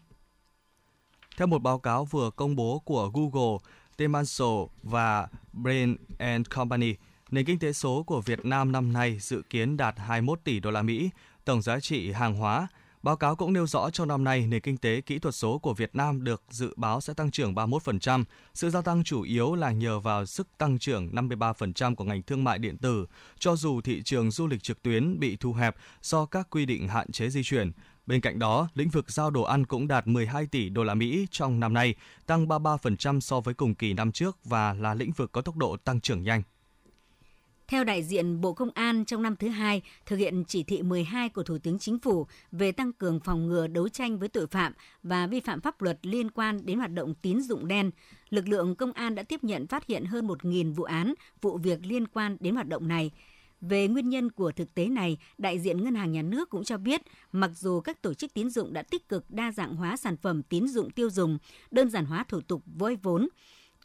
Theo 1.38 1.48
một 1.48 1.62
báo 1.62 1.80
cáo 1.80 2.06
vừa 2.06 2.30
công 2.30 2.56
bố 2.56 2.80
của 2.80 3.12
Google, 3.14 3.58
Temanso 3.98 4.66
và 4.84 5.28
Brain 5.54 5.96
and 6.18 6.48
Company, 6.50 6.96
nền 7.32 7.46
kinh 7.46 7.60
tế 7.60 7.74
số 7.74 8.04
của 8.04 8.22
Việt 8.22 8.46
Nam 8.46 8.72
năm 8.72 8.94
nay 8.94 9.18
dự 9.22 9.42
kiến 9.50 9.78
đạt 9.78 9.96
21 9.98 10.40
tỷ 10.44 10.60
đô 10.60 10.72
la 10.72 10.82
Mỹ, 10.82 11.10
tổng 11.46 11.62
giá 11.62 11.80
trị 11.80 12.12
hàng 12.12 12.36
hóa. 12.36 12.68
Báo 13.04 13.16
cáo 13.16 13.36
cũng 13.36 13.54
nêu 13.54 13.68
rõ 13.68 13.90
trong 13.90 14.08
năm 14.08 14.24
nay, 14.24 14.48
nền 14.48 14.62
kinh 14.62 14.78
tế 14.78 15.02
kỹ 15.02 15.20
thuật 15.20 15.36
số 15.36 15.58
của 15.58 15.74
Việt 15.74 15.96
Nam 15.96 16.24
được 16.24 16.44
dự 16.50 16.74
báo 16.76 17.02
sẽ 17.02 17.14
tăng 17.14 17.32
trưởng 17.32 17.54
31%. 17.54 18.24
Sự 18.54 18.70
gia 18.70 18.82
tăng 18.82 19.04
chủ 19.04 19.22
yếu 19.22 19.56
là 19.56 19.72
nhờ 19.72 20.00
vào 20.00 20.26
sức 20.26 20.48
tăng 20.58 20.80
trưởng 20.80 21.10
53% 21.12 21.96
của 21.96 22.04
ngành 22.04 22.22
thương 22.22 22.44
mại 22.44 22.60
điện 22.60 22.78
tử, 22.78 23.06
cho 23.40 23.56
dù 23.56 23.82
thị 23.82 24.02
trường 24.06 24.32
du 24.32 24.48
lịch 24.48 24.64
trực 24.64 24.84
tuyến 24.84 25.20
bị 25.20 25.36
thu 25.36 25.54
hẹp 25.54 25.76
do 26.02 26.26
các 26.26 26.48
quy 26.50 26.66
định 26.66 26.88
hạn 26.88 27.12
chế 27.12 27.30
di 27.30 27.44
chuyển. 27.44 27.72
Bên 28.06 28.22
cạnh 28.22 28.40
đó, 28.40 28.68
lĩnh 28.74 28.90
vực 28.90 29.12
giao 29.12 29.32
đồ 29.32 29.44
ăn 29.44 29.66
cũng 29.66 29.88
đạt 29.88 30.08
12 30.08 30.48
tỷ 30.48 30.70
đô 30.70 30.84
la 30.84 30.94
Mỹ 30.94 31.28
trong 31.32 31.60
năm 31.60 31.74
nay, 31.74 31.96
tăng 32.26 32.48
33% 32.48 33.20
so 33.20 33.40
với 33.40 33.54
cùng 33.54 33.76
kỳ 33.76 33.94
năm 33.94 34.12
trước 34.12 34.38
và 34.46 34.74
là 34.74 34.94
lĩnh 34.94 35.12
vực 35.12 35.32
có 35.32 35.42
tốc 35.42 35.58
độ 35.58 35.78
tăng 35.78 36.02
trưởng 36.02 36.24
nhanh. 36.24 36.42
Theo 37.68 37.84
đại 37.84 38.04
diện 38.04 38.42
Bộ 38.42 38.54
Công 38.54 38.70
an 38.74 39.06
trong 39.06 39.22
năm 39.22 39.36
thứ 39.36 39.48
hai 39.48 39.82
thực 40.06 40.16
hiện 40.16 40.44
chỉ 40.48 40.64
thị 40.64 40.82
12 40.82 41.30
của 41.30 41.44
Thủ 41.44 41.58
tướng 41.58 41.80
Chính 41.80 42.00
phủ 42.00 42.28
về 42.52 42.72
tăng 42.72 42.94
cường 42.94 43.20
phòng 43.20 43.48
ngừa 43.48 43.68
đấu 43.68 43.90
tranh 43.90 44.20
với 44.20 44.30
tội 44.30 44.48
phạm 44.48 44.74
và 45.04 45.28
vi 45.28 45.40
phạm 45.40 45.62
pháp 45.62 45.82
luật 45.82 46.00
liên 46.02 46.32
quan 46.32 46.66
đến 46.66 46.78
hoạt 46.78 46.92
động 46.92 47.14
tín 47.22 47.42
dụng 47.42 47.68
đen, 47.68 47.92
lực 48.30 48.48
lượng 48.48 48.76
công 48.76 48.92
an 48.92 49.16
đã 49.16 49.24
tiếp 49.24 49.44
nhận 49.44 49.68
phát 49.68 49.88
hiện 49.88 50.06
hơn 50.06 50.28
1.000 50.28 50.74
vụ 50.74 50.84
án, 50.84 51.14
vụ 51.42 51.58
việc 51.58 51.80
liên 51.84 52.08
quan 52.08 52.38
đến 52.40 52.56
hoạt 52.56 52.68
động 52.68 52.88
này– 52.88 53.12
về 53.70 53.88
nguyên 53.88 54.10
nhân 54.10 54.32
của 54.32 54.52
thực 54.52 54.74
tế 54.74 54.88
này, 54.88 55.18
đại 55.38 55.60
diện 55.60 55.84
Ngân 55.84 55.96
hàng 55.96 56.12
Nhà 56.12 56.22
nước 56.22 56.50
cũng 56.50 56.64
cho 56.64 56.78
biết, 56.78 57.02
mặc 57.32 57.52
dù 57.56 57.80
các 57.80 58.02
tổ 58.02 58.14
chức 58.14 58.34
tín 58.34 58.50
dụng 58.50 58.74
đã 58.74 58.84
tích 58.84 59.10
cực 59.10 59.32
đa 59.32 59.52
dạng 59.52 59.76
hóa 59.76 59.98
sản 59.98 60.18
phẩm 60.18 60.44
tín 60.44 60.68
dụng 60.68 60.90
tiêu 60.90 61.10
dùng, 61.10 61.38
đơn 61.72 61.90
giản 61.90 62.06
hóa 62.06 62.26
thủ 62.28 62.42
tục 62.42 62.64
vay 62.66 62.96
vốn, 62.96 63.28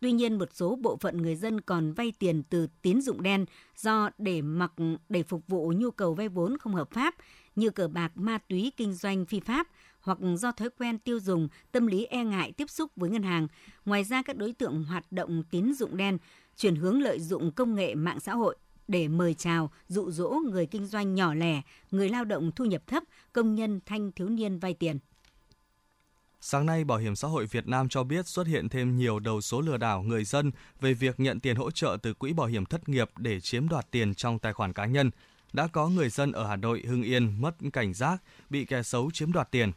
Tuy 0.00 0.12
nhiên, 0.12 0.38
một 0.38 0.48
số 0.52 0.76
bộ 0.76 0.96
phận 0.96 1.22
người 1.22 1.36
dân 1.36 1.60
còn 1.60 1.92
vay 1.92 2.12
tiền 2.18 2.42
từ 2.42 2.66
tín 2.82 3.00
dụng 3.00 3.22
đen 3.22 3.44
do 3.76 4.10
để 4.18 4.42
mặc 4.42 4.72
để 5.08 5.22
phục 5.22 5.46
vụ 5.48 5.72
nhu 5.76 5.90
cầu 5.90 6.14
vay 6.14 6.28
vốn 6.28 6.58
không 6.58 6.74
hợp 6.74 6.90
pháp 6.90 7.14
như 7.56 7.70
cờ 7.70 7.88
bạc, 7.88 8.12
ma 8.14 8.38
túy, 8.38 8.72
kinh 8.76 8.94
doanh 8.94 9.26
phi 9.26 9.40
pháp 9.40 9.68
hoặc 10.00 10.18
do 10.36 10.52
thói 10.52 10.70
quen 10.78 10.98
tiêu 10.98 11.20
dùng, 11.20 11.48
tâm 11.72 11.86
lý 11.86 12.04
e 12.04 12.24
ngại 12.24 12.52
tiếp 12.52 12.70
xúc 12.70 12.90
với 12.96 13.10
ngân 13.10 13.22
hàng. 13.22 13.48
Ngoài 13.84 14.04
ra 14.04 14.22
các 14.22 14.36
đối 14.36 14.52
tượng 14.52 14.84
hoạt 14.84 15.12
động 15.12 15.42
tín 15.50 15.74
dụng 15.74 15.96
đen, 15.96 16.18
chuyển 16.56 16.76
hướng 16.76 17.02
lợi 17.02 17.20
dụng 17.20 17.52
công 17.52 17.74
nghệ 17.74 17.94
mạng 17.94 18.20
xã 18.20 18.34
hội 18.34 18.56
để 18.88 19.08
mời 19.08 19.34
chào, 19.34 19.70
dụ 19.88 20.10
dỗ 20.10 20.30
người 20.50 20.66
kinh 20.66 20.86
doanh 20.86 21.14
nhỏ 21.14 21.34
lẻ, 21.34 21.62
người 21.90 22.08
lao 22.08 22.24
động 22.24 22.50
thu 22.56 22.64
nhập 22.64 22.82
thấp, 22.86 23.02
công 23.32 23.54
nhân 23.54 23.80
thanh 23.86 24.12
thiếu 24.12 24.28
niên 24.28 24.58
vay 24.58 24.74
tiền. 24.74 24.98
Sáng 26.40 26.66
nay, 26.66 26.84
Bảo 26.84 26.98
hiểm 26.98 27.16
xã 27.16 27.28
hội 27.28 27.46
Việt 27.46 27.68
Nam 27.68 27.88
cho 27.88 28.04
biết 28.04 28.26
xuất 28.26 28.46
hiện 28.46 28.68
thêm 28.68 28.96
nhiều 28.96 29.18
đầu 29.18 29.40
số 29.40 29.60
lừa 29.60 29.76
đảo 29.76 30.02
người 30.02 30.24
dân 30.24 30.50
về 30.80 30.94
việc 30.94 31.20
nhận 31.20 31.40
tiền 31.40 31.56
hỗ 31.56 31.70
trợ 31.70 31.96
từ 32.02 32.14
quỹ 32.14 32.32
bảo 32.32 32.46
hiểm 32.46 32.66
thất 32.66 32.88
nghiệp 32.88 33.10
để 33.16 33.40
chiếm 33.40 33.68
đoạt 33.68 33.90
tiền 33.90 34.14
trong 34.14 34.38
tài 34.38 34.52
khoản 34.52 34.72
cá 34.72 34.86
nhân. 34.86 35.10
Đã 35.52 35.66
có 35.66 35.88
người 35.88 36.08
dân 36.08 36.32
ở 36.32 36.46
Hà 36.46 36.56
Nội, 36.56 36.82
Hưng 36.86 37.02
Yên 37.02 37.40
mất 37.40 37.54
cảnh 37.72 37.94
giác, 37.94 38.22
bị 38.50 38.64
kẻ 38.64 38.82
xấu 38.82 39.10
chiếm 39.10 39.32
đoạt 39.32 39.50
tiền. 39.50 39.72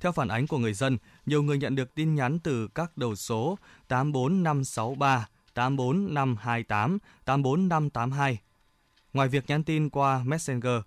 Theo 0.00 0.12
phản 0.12 0.28
ánh 0.28 0.46
của 0.46 0.58
người 0.58 0.74
dân, 0.74 0.98
nhiều 1.26 1.42
người 1.42 1.58
nhận 1.58 1.74
được 1.74 1.94
tin 1.94 2.14
nhắn 2.14 2.38
từ 2.38 2.68
các 2.68 2.96
đầu 2.96 3.14
số 3.14 3.58
84563, 3.88 5.28
84528, 5.54 6.98
84582. 7.24 8.38
Ngoài 9.12 9.28
việc 9.28 9.44
nhắn 9.48 9.64
tin 9.64 9.90
qua 9.90 10.22
Messenger, 10.24 10.80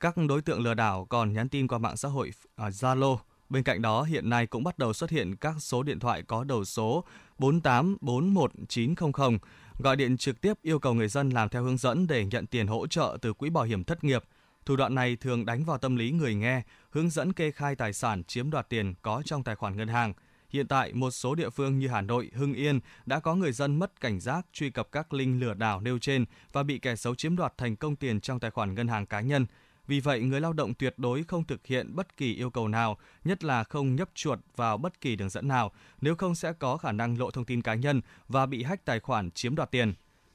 các 0.00 0.14
đối 0.28 0.42
tượng 0.42 0.60
lừa 0.60 0.74
đảo 0.74 1.06
còn 1.10 1.32
nhắn 1.32 1.48
tin 1.48 1.68
qua 1.68 1.78
mạng 1.78 1.96
xã 1.96 2.08
hội 2.08 2.30
à, 2.56 2.68
Zalo, 2.68 3.18
Bên 3.48 3.62
cạnh 3.62 3.82
đó, 3.82 4.02
hiện 4.02 4.30
nay 4.30 4.46
cũng 4.46 4.64
bắt 4.64 4.78
đầu 4.78 4.92
xuất 4.92 5.10
hiện 5.10 5.36
các 5.36 5.54
số 5.58 5.82
điện 5.82 5.98
thoại 5.98 6.22
có 6.22 6.44
đầu 6.44 6.64
số 6.64 7.04
4841900 7.38 9.38
gọi 9.78 9.96
điện 9.96 10.16
trực 10.16 10.40
tiếp 10.40 10.54
yêu 10.62 10.78
cầu 10.78 10.94
người 10.94 11.08
dân 11.08 11.30
làm 11.30 11.48
theo 11.48 11.62
hướng 11.62 11.76
dẫn 11.76 12.06
để 12.06 12.24
nhận 12.24 12.46
tiền 12.46 12.66
hỗ 12.66 12.86
trợ 12.86 13.18
từ 13.22 13.32
quỹ 13.32 13.50
bảo 13.50 13.64
hiểm 13.64 13.84
thất 13.84 14.04
nghiệp. 14.04 14.24
Thủ 14.66 14.76
đoạn 14.76 14.94
này 14.94 15.16
thường 15.16 15.46
đánh 15.46 15.64
vào 15.64 15.78
tâm 15.78 15.96
lý 15.96 16.10
người 16.10 16.34
nghe, 16.34 16.62
hướng 16.90 17.10
dẫn 17.10 17.32
kê 17.32 17.50
khai 17.50 17.76
tài 17.76 17.92
sản 17.92 18.24
chiếm 18.24 18.50
đoạt 18.50 18.68
tiền 18.68 18.94
có 19.02 19.22
trong 19.24 19.42
tài 19.42 19.56
khoản 19.56 19.76
ngân 19.76 19.88
hàng. 19.88 20.12
Hiện 20.52 20.68
tại, 20.68 20.92
một 20.92 21.10
số 21.10 21.34
địa 21.34 21.50
phương 21.50 21.78
như 21.78 21.88
Hà 21.88 22.00
Nội, 22.00 22.30
Hưng 22.34 22.54
Yên 22.54 22.80
đã 23.06 23.20
có 23.20 23.34
người 23.34 23.52
dân 23.52 23.76
mất 23.78 24.00
cảnh 24.00 24.20
giác 24.20 24.46
truy 24.52 24.70
cập 24.70 24.88
các 24.92 25.12
link 25.12 25.42
lừa 25.42 25.54
đảo 25.54 25.80
nêu 25.80 25.98
trên 25.98 26.24
và 26.52 26.62
bị 26.62 26.78
kẻ 26.78 26.96
xấu 26.96 27.14
chiếm 27.14 27.36
đoạt 27.36 27.52
thành 27.58 27.76
công 27.76 27.96
tiền 27.96 28.20
trong 28.20 28.40
tài 28.40 28.50
khoản 28.50 28.74
ngân 28.74 28.88
hàng 28.88 29.06
cá 29.06 29.20
nhân. 29.20 29.46
Vì 29.86 30.00
vậy, 30.00 30.20
người 30.20 30.40
lao 30.40 30.52
động 30.52 30.74
tuyệt 30.74 30.94
đối 30.96 31.22
không 31.22 31.44
thực 31.44 31.66
hiện 31.66 31.96
bất 31.96 32.16
kỳ 32.16 32.34
yêu 32.34 32.50
cầu 32.50 32.68
nào, 32.68 32.98
nhất 33.24 33.44
là 33.44 33.64
không 33.64 33.96
nhấp 33.96 34.08
chuột 34.14 34.38
vào 34.56 34.78
bất 34.78 35.00
kỳ 35.00 35.16
đường 35.16 35.30
dẫn 35.30 35.48
nào, 35.48 35.72
nếu 36.00 36.14
không 36.14 36.34
sẽ 36.34 36.52
có 36.52 36.76
khả 36.76 36.92
năng 36.92 37.18
lộ 37.18 37.30
thông 37.30 37.44
tin 37.44 37.62
cá 37.62 37.74
nhân 37.74 38.00
và 38.28 38.46
bị 38.46 38.62
hack 38.62 38.84
tài 38.84 39.00
khoản 39.00 39.30
chiếm 39.30 39.54
đoạt 39.54 39.70
tiền. 39.70 39.94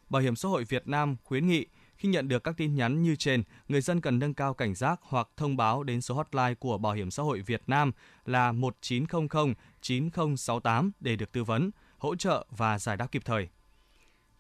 Bảo 0.10 0.22
hiểm 0.22 0.36
xã 0.36 0.50
hội 0.50 0.64
Việt 0.64 0.88
Nam 0.88 1.16
khuyến 1.24 1.48
nghị 1.48 1.66
khi 1.98 2.10
nhận 2.10 2.28
được 2.28 2.44
các 2.44 2.58
tin 2.58 2.76
nhắn 2.76 3.04
như 3.04 3.16
trên, 3.16 3.44
người 3.68 3.82
dân 3.82 4.02
cần 4.02 4.20
nâng 4.20 4.34
cao 4.34 4.54
cảnh 4.54 4.76
giác 4.76 5.00
hoặc 5.04 5.28
thông 5.38 5.58
báo 5.58 5.84
đến 5.84 6.02
số 6.02 6.16
hotline 6.16 6.54
của 6.54 6.78
Bảo 6.78 6.94
hiểm 6.94 7.12
xã 7.12 7.24
hội 7.24 7.42
Việt 7.42 7.62
Nam 7.68 7.92
là 8.26 8.52
1900 8.52 9.54
9068 9.84 10.92
để 11.00 11.16
được 11.16 11.32
tư 11.32 11.44
vấn, 11.44 11.72
hỗ 11.98 12.16
trợ 12.16 12.46
và 12.50 12.80
giải 12.80 12.98
đáp 12.98 13.12
kịp 13.12 13.22
thời. 13.26 13.48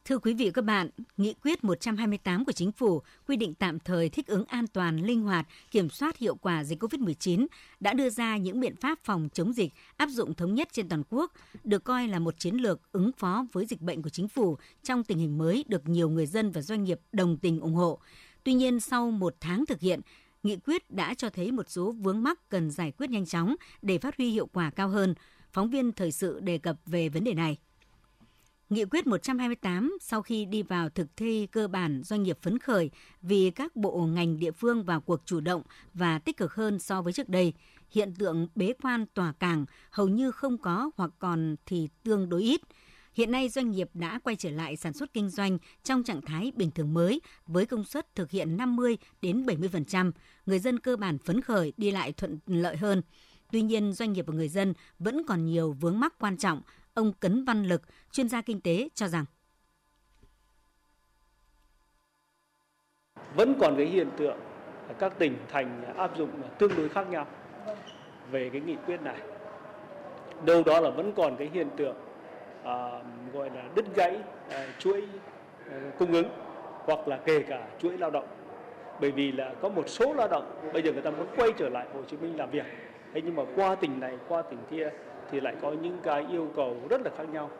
Thưa 0.05 0.17
quý 0.17 0.33
vị 0.33 0.45
và 0.45 0.51
các 0.51 0.65
bạn, 0.65 0.89
Nghị 1.17 1.33
quyết 1.43 1.63
128 1.63 2.45
của 2.45 2.51
Chính 2.51 2.71
phủ 2.71 3.01
quy 3.27 3.35
định 3.35 3.53
tạm 3.53 3.79
thời 3.79 4.09
thích 4.09 4.27
ứng 4.27 4.45
an 4.45 4.67
toàn, 4.67 4.97
linh 4.97 5.21
hoạt, 5.21 5.47
kiểm 5.71 5.89
soát 5.89 6.17
hiệu 6.17 6.35
quả 6.35 6.63
dịch 6.63 6.83
COVID-19 6.83 7.45
đã 7.79 7.93
đưa 7.93 8.09
ra 8.09 8.37
những 8.37 8.59
biện 8.59 8.75
pháp 8.75 8.99
phòng 9.03 9.29
chống 9.33 9.53
dịch 9.53 9.73
áp 9.97 10.09
dụng 10.09 10.33
thống 10.33 10.55
nhất 10.55 10.67
trên 10.71 10.89
toàn 10.89 11.03
quốc, 11.09 11.31
được 11.63 11.83
coi 11.83 12.07
là 12.07 12.19
một 12.19 12.39
chiến 12.39 12.55
lược 12.55 12.91
ứng 12.91 13.11
phó 13.17 13.45
với 13.51 13.65
dịch 13.65 13.81
bệnh 13.81 14.01
của 14.01 14.09
Chính 14.09 14.27
phủ 14.27 14.57
trong 14.83 15.03
tình 15.03 15.17
hình 15.17 15.37
mới 15.37 15.65
được 15.67 15.89
nhiều 15.89 16.09
người 16.09 16.25
dân 16.25 16.51
và 16.51 16.61
doanh 16.61 16.83
nghiệp 16.83 16.99
đồng 17.11 17.37
tình 17.37 17.59
ủng 17.59 17.75
hộ. 17.75 17.99
Tuy 18.43 18.53
nhiên, 18.53 18.79
sau 18.79 19.11
một 19.11 19.35
tháng 19.39 19.65
thực 19.65 19.79
hiện, 19.79 20.01
nghị 20.43 20.57
quyết 20.57 20.91
đã 20.91 21.13
cho 21.13 21.29
thấy 21.29 21.51
một 21.51 21.69
số 21.69 21.91
vướng 21.91 22.23
mắc 22.23 22.49
cần 22.49 22.71
giải 22.71 22.91
quyết 22.91 23.09
nhanh 23.09 23.25
chóng 23.25 23.55
để 23.81 23.97
phát 23.97 24.17
huy 24.17 24.29
hiệu 24.29 24.47
quả 24.53 24.69
cao 24.69 24.89
hơn. 24.89 25.15
Phóng 25.51 25.69
viên 25.69 25.91
thời 25.91 26.11
sự 26.11 26.39
đề 26.39 26.57
cập 26.57 26.75
về 26.85 27.09
vấn 27.09 27.23
đề 27.23 27.33
này. 27.33 27.57
Nghị 28.69 28.85
quyết 28.85 29.07
128 29.07 29.97
sau 30.01 30.21
khi 30.21 30.45
đi 30.45 30.63
vào 30.63 30.89
thực 30.89 31.07
thi 31.17 31.47
cơ 31.51 31.67
bản 31.67 32.01
doanh 32.03 32.23
nghiệp 32.23 32.37
phấn 32.41 32.59
khởi 32.59 32.91
vì 33.21 33.51
các 33.51 33.75
bộ 33.75 34.05
ngành 34.05 34.39
địa 34.39 34.51
phương 34.51 34.83
vào 34.83 35.01
cuộc 35.01 35.21
chủ 35.25 35.39
động 35.39 35.61
và 35.93 36.19
tích 36.19 36.37
cực 36.37 36.53
hơn 36.53 36.79
so 36.79 37.01
với 37.01 37.13
trước 37.13 37.29
đây. 37.29 37.53
Hiện 37.91 38.13
tượng 38.19 38.47
bế 38.55 38.73
quan 38.81 39.05
tòa 39.13 39.33
cảng 39.39 39.65
hầu 39.91 40.07
như 40.07 40.31
không 40.31 40.57
có 40.57 40.91
hoặc 40.97 41.11
còn 41.19 41.55
thì 41.65 41.89
tương 42.03 42.29
đối 42.29 42.41
ít. 42.41 42.61
Hiện 43.13 43.31
nay 43.31 43.49
doanh 43.49 43.71
nghiệp 43.71 43.89
đã 43.93 44.19
quay 44.23 44.35
trở 44.35 44.49
lại 44.49 44.75
sản 44.75 44.93
xuất 44.93 45.13
kinh 45.13 45.29
doanh 45.29 45.57
trong 45.83 46.03
trạng 46.03 46.21
thái 46.21 46.51
bình 46.55 46.71
thường 46.71 46.93
mới 46.93 47.21
với 47.47 47.65
công 47.65 47.83
suất 47.83 48.15
thực 48.15 48.31
hiện 48.31 48.57
50 48.57 48.97
đến 49.21 49.45
70%, 49.45 50.11
người 50.45 50.59
dân 50.59 50.79
cơ 50.79 50.95
bản 50.95 51.17
phấn 51.17 51.41
khởi 51.41 51.73
đi 51.77 51.91
lại 51.91 52.11
thuận 52.11 52.39
lợi 52.45 52.77
hơn. 52.77 53.01
Tuy 53.51 53.61
nhiên, 53.61 53.93
doanh 53.93 54.13
nghiệp 54.13 54.25
và 54.27 54.33
người 54.33 54.49
dân 54.49 54.73
vẫn 54.99 55.23
còn 55.27 55.45
nhiều 55.45 55.71
vướng 55.71 55.99
mắc 55.99 56.13
quan 56.19 56.37
trọng 56.37 56.61
Ông 56.93 57.13
Cấn 57.13 57.45
Văn 57.45 57.63
Lực, 57.63 57.81
chuyên 58.11 58.29
gia 58.29 58.41
kinh 58.41 58.61
tế 58.61 58.89
cho 58.95 59.07
rằng 59.07 59.25
vẫn 63.35 63.55
còn 63.59 63.75
cái 63.77 63.85
hiện 63.85 64.09
tượng 64.17 64.37
các 64.99 65.19
tỉnh 65.19 65.37
thành 65.51 65.93
áp 65.97 66.17
dụng 66.17 66.29
tương 66.59 66.75
đối 66.75 66.89
khác 66.89 67.09
nhau 67.09 67.27
về 68.31 68.49
cái 68.49 68.61
nghị 68.61 68.75
quyết 68.85 69.01
này. 69.01 69.21
Đâu 70.45 70.63
đó 70.63 70.79
là 70.79 70.89
vẫn 70.89 71.13
còn 71.15 71.35
cái 71.37 71.49
hiện 71.53 71.69
tượng 71.77 71.95
uh, 72.63 73.33
gọi 73.33 73.49
là 73.49 73.69
đứt 73.75 73.95
gãy 73.95 74.19
uh, 74.47 74.53
chuỗi 74.79 75.01
uh, 75.01 75.97
cung 75.99 76.11
ứng 76.11 76.27
hoặc 76.85 77.07
là 77.07 77.19
kể 77.25 77.43
cả 77.43 77.67
chuỗi 77.79 77.97
lao 77.97 78.11
động. 78.11 78.27
Bởi 79.01 79.11
vì 79.11 79.31
là 79.31 79.55
có 79.61 79.69
một 79.69 79.89
số 79.89 80.13
lao 80.13 80.27
động 80.27 80.69
bây 80.73 80.83
giờ 80.83 80.93
người 80.93 81.01
ta 81.01 81.11
muốn 81.11 81.27
quay 81.35 81.49
trở 81.57 81.69
lại 81.69 81.87
Hồ 81.93 82.03
Chí 82.03 82.17
Minh 82.17 82.37
làm 82.37 82.51
việc. 82.51 82.65
Thế 83.13 83.21
nhưng 83.21 83.35
mà 83.35 83.43
qua 83.55 83.75
tỉnh 83.75 83.99
này, 83.99 84.17
qua 84.27 84.41
tỉnh 84.41 84.59
kia 84.71 84.89
thì 85.31 85.39
lại 85.41 85.55
có 85.61 85.71
những 85.71 85.99
cái 86.03 86.25
yêu 86.29 86.51
cầu 86.55 86.87
rất 86.89 87.01
là 87.01 87.11
khác 87.17 87.29
nhau. 87.29 87.51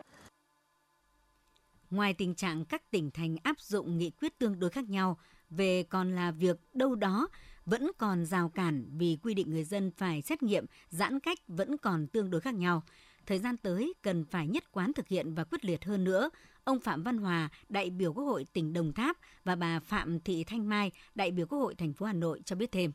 Ngoài 1.90 2.14
tình 2.14 2.34
trạng 2.34 2.64
các 2.64 2.90
tỉnh 2.90 3.10
thành 3.10 3.36
áp 3.42 3.60
dụng 3.60 3.98
nghị 3.98 4.10
quyết 4.10 4.38
tương 4.38 4.60
đối 4.60 4.70
khác 4.70 4.88
nhau, 4.88 5.18
về 5.50 5.82
còn 5.82 6.14
là 6.14 6.30
việc 6.30 6.56
đâu 6.72 6.94
đó 6.94 7.28
vẫn 7.66 7.90
còn 7.98 8.24
rào 8.24 8.48
cản 8.48 8.84
vì 8.96 9.18
quy 9.22 9.34
định 9.34 9.50
người 9.50 9.64
dân 9.64 9.90
phải 9.96 10.22
xét 10.22 10.42
nghiệm, 10.42 10.66
giãn 10.88 11.20
cách 11.20 11.38
vẫn 11.48 11.78
còn 11.78 12.06
tương 12.06 12.30
đối 12.30 12.40
khác 12.40 12.54
nhau. 12.54 12.82
Thời 13.26 13.38
gian 13.38 13.56
tới 13.56 13.94
cần 14.02 14.24
phải 14.24 14.48
nhất 14.48 14.64
quán 14.72 14.92
thực 14.92 15.08
hiện 15.08 15.34
và 15.34 15.44
quyết 15.44 15.64
liệt 15.64 15.84
hơn 15.84 16.04
nữa. 16.04 16.30
Ông 16.64 16.80
Phạm 16.80 17.02
Văn 17.02 17.18
Hòa, 17.18 17.48
đại 17.68 17.90
biểu 17.90 18.12
Quốc 18.12 18.24
hội 18.24 18.46
tỉnh 18.52 18.72
Đồng 18.72 18.92
Tháp 18.92 19.16
và 19.44 19.56
bà 19.56 19.80
Phạm 19.80 20.20
Thị 20.20 20.44
Thanh 20.44 20.68
Mai, 20.68 20.90
đại 21.14 21.30
biểu 21.30 21.46
Quốc 21.46 21.58
hội 21.58 21.74
thành 21.74 21.92
phố 21.92 22.06
Hà 22.06 22.12
Nội 22.12 22.40
cho 22.44 22.56
biết 22.56 22.72
thêm. 22.72 22.92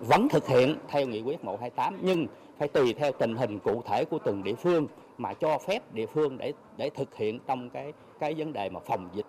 Vẫn 0.00 0.28
thực 0.28 0.46
hiện 0.46 0.76
theo 0.88 1.06
nghị 1.06 1.20
quyết 1.20 1.44
128 1.44 1.98
nhưng 2.02 2.26
phải 2.58 2.68
tùy 2.68 2.94
theo 2.94 3.12
tình 3.12 3.36
hình 3.36 3.58
cụ 3.58 3.82
thể 3.86 4.04
của 4.04 4.18
từng 4.24 4.42
địa 4.42 4.54
phương 4.54 4.86
mà 5.18 5.34
cho 5.34 5.58
phép 5.58 5.94
địa 5.94 6.06
phương 6.06 6.38
để 6.38 6.52
để 6.76 6.90
thực 6.90 7.14
hiện 7.14 7.38
trong 7.46 7.70
cái 7.70 7.92
cái 8.20 8.34
vấn 8.34 8.52
đề 8.52 8.68
mà 8.68 8.80
phòng 8.80 9.08
dịch 9.14 9.26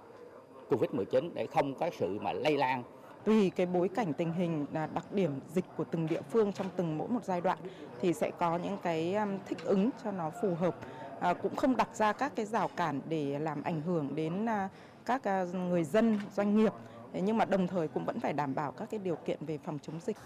Covid-19 0.69 1.29
để 1.33 1.47
không 1.47 1.75
có 1.75 1.89
sự 1.99 2.19
mà 2.21 2.33
lây 2.33 2.57
lan 2.57 2.83
tùy 3.25 3.51
cái 3.55 3.65
bối 3.65 3.87
cảnh 3.87 4.13
tình 4.13 4.33
hình 4.33 4.65
là 4.73 4.87
đặc 4.93 5.11
điểm 5.11 5.39
dịch 5.53 5.65
của 5.77 5.83
từng 5.83 6.07
địa 6.07 6.21
phương 6.29 6.53
trong 6.53 6.67
từng 6.75 6.97
mỗi 6.97 7.07
một 7.07 7.23
giai 7.23 7.41
đoạn 7.41 7.57
thì 8.01 8.13
sẽ 8.13 8.31
có 8.39 8.57
những 8.57 8.77
cái 8.83 9.15
um, 9.15 9.37
thích 9.45 9.57
ứng 9.63 9.89
cho 10.03 10.11
nó 10.11 10.31
phù 10.41 10.55
hợp. 10.55 10.75
À, 11.19 11.33
cũng 11.33 11.55
không 11.55 11.75
đặt 11.75 11.95
ra 11.95 12.13
các 12.13 12.31
cái 12.35 12.45
rào 12.45 12.69
cản 12.75 13.01
để 13.09 13.39
làm 13.39 13.63
ảnh 13.63 13.81
hưởng 13.81 14.15
đến 14.15 14.45
à, 14.49 14.69
các 15.05 15.23
à, 15.23 15.43
người 15.43 15.83
dân 15.83 16.19
doanh 16.35 16.57
nghiệp. 16.57 16.73
Nhưng 17.13 17.37
mà 17.37 17.45
đồng 17.45 17.67
thời 17.67 17.87
cũng 17.87 18.05
vẫn 18.05 18.19
phải 18.19 18.33
đảm 18.33 18.55
bảo 18.55 18.71
các 18.71 18.87
cái 18.91 18.99
điều 19.03 19.15
kiện 19.15 19.45
về 19.45 19.57
phòng 19.57 19.79
chống 19.81 19.99
dịch 20.05 20.17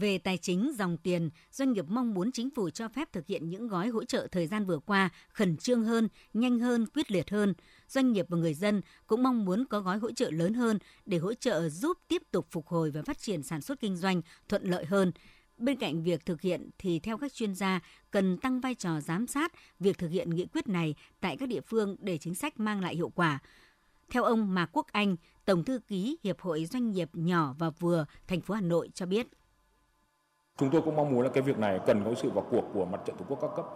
về 0.00 0.18
tài 0.18 0.38
chính, 0.38 0.72
dòng 0.78 0.96
tiền, 0.96 1.30
doanh 1.50 1.72
nghiệp 1.72 1.84
mong 1.88 2.14
muốn 2.14 2.32
chính 2.32 2.50
phủ 2.50 2.70
cho 2.70 2.88
phép 2.88 3.12
thực 3.12 3.26
hiện 3.26 3.48
những 3.48 3.68
gói 3.68 3.88
hỗ 3.88 4.04
trợ 4.04 4.28
thời 4.32 4.46
gian 4.46 4.66
vừa 4.66 4.78
qua 4.78 5.10
khẩn 5.32 5.56
trương 5.56 5.84
hơn, 5.84 6.08
nhanh 6.34 6.58
hơn, 6.58 6.86
quyết 6.94 7.10
liệt 7.10 7.30
hơn. 7.30 7.54
Doanh 7.88 8.12
nghiệp 8.12 8.26
và 8.28 8.36
người 8.36 8.54
dân 8.54 8.80
cũng 9.06 9.22
mong 9.22 9.44
muốn 9.44 9.64
có 9.64 9.80
gói 9.80 9.98
hỗ 9.98 10.12
trợ 10.12 10.30
lớn 10.30 10.54
hơn 10.54 10.78
để 11.06 11.18
hỗ 11.18 11.34
trợ 11.34 11.68
giúp 11.68 11.98
tiếp 12.08 12.22
tục 12.30 12.46
phục 12.50 12.66
hồi 12.66 12.90
và 12.90 13.02
phát 13.02 13.18
triển 13.18 13.42
sản 13.42 13.60
xuất 13.60 13.80
kinh 13.80 13.96
doanh 13.96 14.22
thuận 14.48 14.64
lợi 14.64 14.84
hơn. 14.84 15.12
Bên 15.58 15.78
cạnh 15.78 16.02
việc 16.02 16.26
thực 16.26 16.40
hiện 16.40 16.70
thì 16.78 16.98
theo 16.98 17.18
các 17.18 17.32
chuyên 17.32 17.54
gia 17.54 17.80
cần 18.10 18.38
tăng 18.38 18.60
vai 18.60 18.74
trò 18.74 19.00
giám 19.00 19.26
sát 19.26 19.52
việc 19.80 19.98
thực 19.98 20.08
hiện 20.08 20.30
nghị 20.30 20.46
quyết 20.46 20.68
này 20.68 20.94
tại 21.20 21.36
các 21.36 21.48
địa 21.48 21.60
phương 21.60 21.96
để 21.98 22.18
chính 22.18 22.34
sách 22.34 22.60
mang 22.60 22.80
lại 22.80 22.94
hiệu 22.94 23.08
quả. 23.08 23.38
Theo 24.10 24.24
ông 24.24 24.54
Mạc 24.54 24.70
Quốc 24.72 24.86
Anh, 24.92 25.16
Tổng 25.44 25.64
thư 25.64 25.78
ký 25.78 26.16
Hiệp 26.24 26.40
hội 26.40 26.66
Doanh 26.66 26.90
nghiệp 26.90 27.10
nhỏ 27.12 27.54
và 27.58 27.70
vừa 27.70 28.06
thành 28.26 28.40
phố 28.40 28.54
Hà 28.54 28.60
Nội 28.60 28.90
cho 28.94 29.06
biết. 29.06 29.26
Chúng 30.56 30.70
tôi 30.70 30.82
cũng 30.82 30.96
mong 30.96 31.12
muốn 31.14 31.22
là 31.22 31.30
cái 31.34 31.42
việc 31.42 31.58
này 31.58 31.80
cần 31.86 32.04
có 32.04 32.14
sự 32.14 32.30
vào 32.30 32.44
cuộc 32.50 32.64
của 32.74 32.84
mặt 32.84 33.00
trận 33.04 33.16
tổ 33.16 33.24
quốc 33.28 33.38
các 33.40 33.50
cấp 33.56 33.66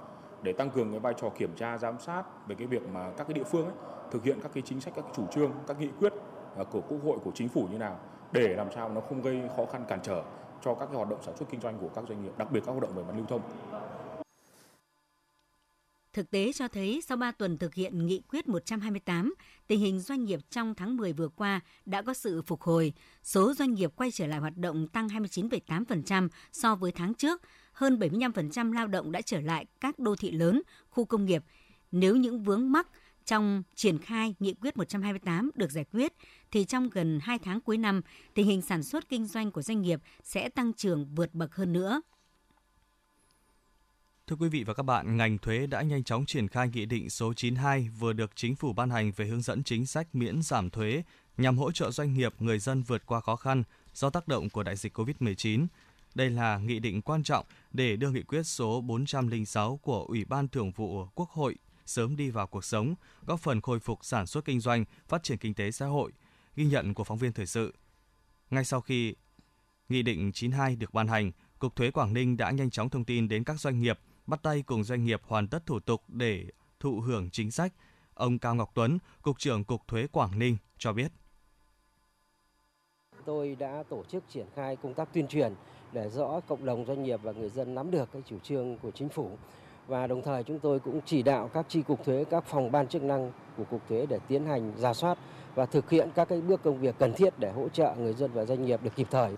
để 0.43 0.53
tăng 0.53 0.71
cường 0.71 0.91
cái 0.91 1.01
vai 1.01 1.15
trò 1.17 1.29
kiểm 1.39 1.55
tra 1.57 1.79
giám 1.79 1.99
sát 1.99 2.23
về 2.49 2.55
cái 2.59 2.67
việc 2.67 2.83
mà 2.93 3.11
các 3.17 3.27
cái 3.29 3.35
địa 3.35 3.45
phương 3.45 3.67
ấy, 3.67 3.75
thực 4.11 4.25
hiện 4.25 4.39
các 4.43 4.51
cái 4.55 4.63
chính 4.67 4.81
sách 4.81 4.95
các 4.97 5.03
cái 5.03 5.13
chủ 5.17 5.27
trương 5.27 5.51
các 5.67 5.81
nghị 5.81 5.89
quyết 6.01 6.13
à, 6.57 6.65
của 6.65 6.81
quốc 6.81 6.99
hội 7.05 7.19
của 7.25 7.31
chính 7.35 7.49
phủ 7.49 7.67
như 7.73 7.79
nào 7.79 7.97
để 8.33 8.55
làm 8.57 8.73
sao 8.75 8.89
nó 8.89 9.01
không 9.01 9.23
gây 9.23 9.43
khó 9.57 9.67
khăn 9.73 9.85
cản 9.89 9.99
trở 10.03 10.23
cho 10.65 10.75
các 10.75 10.87
cái 10.87 10.97
hoạt 10.97 11.09
động 11.09 11.23
sản 11.23 11.37
xuất 11.37 11.51
kinh 11.51 11.61
doanh 11.61 11.79
của 11.79 11.89
các 11.95 12.05
doanh 12.09 12.23
nghiệp 12.23 12.33
đặc 12.37 12.49
biệt 12.53 12.61
các 12.67 12.73
hoạt 12.73 12.83
động 12.83 12.95
về 12.95 13.03
mặt 13.03 13.13
lưu 13.17 13.27
thông. 13.27 13.41
Thực 16.15 16.31
tế 16.31 16.53
cho 16.53 16.69
thấy 16.69 17.01
sau 17.07 17.17
3 17.17 17.33
tuần 17.33 17.59
thực 17.59 17.75
hiện 17.75 18.07
nghị 18.07 18.23
quyết 18.29 18.49
128, 18.49 19.35
tình 19.67 19.81
hình 19.81 20.01
doanh 20.01 20.25
nghiệp 20.25 20.41
trong 20.51 20.75
tháng 20.75 20.97
10 20.97 21.13
vừa 21.13 21.29
qua 21.29 21.61
đã 21.87 22.03
có 22.03 22.15
sự 22.15 22.43
phục 22.43 22.63
hồi. 22.63 22.93
Số 23.23 23.55
doanh 23.55 23.75
nghiệp 23.75 23.91
quay 23.97 24.11
trở 24.11 24.27
lại 24.27 24.41
hoạt 24.41 24.57
động 24.57 24.89
tăng 24.89 25.09
29,8% 25.09 26.29
so 26.53 26.75
với 26.75 26.93
tháng 26.93 27.15
trước. 27.15 27.43
Hơn 27.73 27.99
75% 27.99 28.73
lao 28.73 28.87
động 28.87 29.13
đã 29.13 29.21
trở 29.21 29.41
lại 29.41 29.67
các 29.81 29.99
đô 29.99 30.17
thị 30.17 30.31
lớn, 30.31 30.63
khu 30.89 31.05
công 31.05 31.25
nghiệp. 31.25 31.45
Nếu 31.93 32.17
những 32.17 32.43
vướng 32.43 32.73
mắc 32.73 32.89
trong 33.25 33.63
triển 33.75 33.99
khai 33.99 34.35
nghị 34.39 34.55
quyết 34.55 34.77
128 34.77 35.51
được 35.55 35.71
giải 35.71 35.85
quyết, 35.93 36.13
thì 36.51 36.65
trong 36.65 36.91
gần 36.91 37.19
2 37.23 37.39
tháng 37.39 37.61
cuối 37.61 37.79
năm, 37.79 38.01
tình 38.35 38.47
hình 38.47 38.63
sản 38.63 38.83
xuất 38.83 39.09
kinh 39.09 39.27
doanh 39.27 39.51
của 39.51 39.63
doanh 39.63 39.83
nghiệp 39.83 40.01
sẽ 40.23 40.49
tăng 40.49 40.73
trưởng 40.73 41.15
vượt 41.15 41.35
bậc 41.35 41.55
hơn 41.55 41.73
nữa. 41.73 42.01
Thưa 44.27 44.37
quý 44.37 44.49
vị 44.49 44.65
và 44.65 44.75
các 44.75 44.83
bạn, 44.83 45.17
ngành 45.17 45.39
thuế 45.39 45.67
đã 45.67 45.83
nhanh 45.83 46.05
chóng 46.05 46.27
triển 46.27 46.49
khai 46.49 46.69
nghị 46.69 46.87
định 46.87 47.11
số 47.11 47.35
92 47.35 47.89
vừa 47.99 48.13
được 48.13 48.31
chính 48.35 48.57
phủ 48.57 48.73
ban 48.73 48.91
hành 48.91 49.13
về 49.17 49.27
hướng 49.27 49.43
dẫn 49.43 49.63
chính 49.63 49.87
sách 49.87 50.15
miễn 50.15 50.43
giảm 50.43 50.71
thuế 50.71 51.03
nhằm 51.37 51.59
hỗ 51.59 51.73
trợ 51.73 51.91
doanh 51.91 52.15
nghiệp, 52.15 52.35
người 52.39 52.59
dân 52.59 52.83
vượt 52.83 53.07
qua 53.07 53.21
khó 53.21 53.37
khăn 53.37 53.63
do 53.95 54.11
tác 54.11 54.29
động 54.29 54.51
của 54.51 54.63
đại 54.63 54.77
dịch 54.77 54.99
COVID-19. 54.99 55.67
Đây 56.15 56.31
là 56.31 56.59
nghị 56.59 56.79
định 56.79 57.03
quan 57.03 57.23
trọng 57.23 57.47
để 57.73 57.97
đưa 57.97 58.11
nghị 58.11 58.23
quyết 58.23 58.43
số 58.43 58.81
406 58.81 59.77
của 59.77 60.05
Ủy 60.05 60.25
ban 60.25 60.49
Thường 60.49 60.71
vụ 60.71 61.07
Quốc 61.15 61.31
hội 61.31 61.57
sớm 61.87 62.17
đi 62.17 62.31
vào 62.31 62.47
cuộc 62.47 62.65
sống, 62.65 62.95
góp 63.27 63.41
phần 63.41 63.61
khôi 63.61 63.81
phục 63.81 63.99
sản 64.03 64.27
xuất 64.27 64.45
kinh 64.45 64.61
doanh, 64.61 64.85
phát 65.09 65.23
triển 65.23 65.39
kinh 65.39 65.55
tế 65.55 65.71
xã 65.71 65.87
hội. 65.87 66.13
Ghi 66.57 66.65
nhận 66.65 66.95
của 66.95 67.05
phóng 67.05 67.19
viên 67.19 67.33
thời 67.33 67.47
sự. 67.47 67.75
Ngay 68.51 68.65
sau 68.65 68.81
khi 68.81 69.15
Nghị 69.89 70.03
định 70.03 70.33
92 70.33 70.77
được 70.77 70.95
ban 70.95 71.09
hành, 71.09 71.33
Cục 71.59 71.77
Thuế 71.77 71.91
Quảng 71.91 72.15
Ninh 72.15 72.37
đã 72.37 72.51
nhanh 72.51 72.71
chóng 72.71 72.91
thông 72.91 73.05
tin 73.05 73.29
đến 73.29 73.45
các 73.45 73.61
doanh 73.61 73.81
nghiệp, 73.81 73.99
bắt 74.27 74.43
tay 74.43 74.63
cùng 74.63 74.85
doanh 74.85 75.05
nghiệp 75.05 75.21
hoàn 75.27 75.49
tất 75.49 75.67
thủ 75.67 75.81
tục 75.81 76.03
để 76.09 76.47
thụ 76.81 77.01
hưởng 77.01 77.31
chính 77.31 77.51
sách. 77.51 77.73
Ông 78.15 78.39
Cao 78.39 78.55
Ngọc 78.55 78.71
Tuấn, 78.75 78.99
Cục 79.23 79.39
trưởng 79.39 79.65
Cục 79.65 79.89
Thuế 79.89 80.07
Quảng 80.07 80.39
Ninh 80.39 80.57
cho 80.79 80.93
biết. 80.93 81.13
Tôi 83.25 83.57
đã 83.59 83.83
tổ 83.89 84.05
chức 84.05 84.25
triển 84.29 84.47
khai 84.55 84.77
công 84.77 84.95
tác 84.95 85.09
tuyên 85.13 85.29
truyền 85.29 85.55
để 85.93 86.11
rõ 86.11 86.41
cộng 86.41 86.65
đồng 86.65 86.87
doanh 86.87 87.03
nghiệp 87.03 87.21
và 87.23 87.33
người 87.33 87.51
dân 87.51 87.75
nắm 87.75 87.91
được 87.91 88.09
cái 88.13 88.23
chủ 88.27 88.39
trương 88.39 88.79
của 88.79 88.91
chính 88.91 89.09
phủ 89.09 89.39
và 89.87 90.07
đồng 90.07 90.23
thời 90.23 90.43
chúng 90.43 90.59
tôi 90.59 90.81
cũng 90.81 91.01
chỉ 91.07 91.23
đạo 91.23 91.51
các 91.55 91.67
chi 91.69 91.83
cục 91.83 92.05
thuế, 92.05 92.25
các 92.25 92.45
phòng 92.47 92.73
ban 92.73 92.89
chức 92.89 93.03
năng 93.03 93.33
của 93.57 93.65
cục 93.65 93.89
thuế 93.89 94.07
để 94.07 94.19
tiến 94.29 94.47
hành 94.47 94.73
giả 94.77 94.95
soát 94.95 95.19
và 95.55 95.67
thực 95.67 95.91
hiện 95.91 96.11
các 96.15 96.29
cái 96.29 96.41
bước 96.41 96.63
công 96.63 96.79
việc 96.79 96.95
cần 96.99 97.13
thiết 97.13 97.39
để 97.39 97.53
hỗ 97.53 97.69
trợ 97.69 97.95
người 97.99 98.13
dân 98.13 98.31
và 98.35 98.45
doanh 98.45 98.65
nghiệp 98.65 98.83
được 98.83 98.97
kịp 98.97 99.07
thời. 99.11 99.35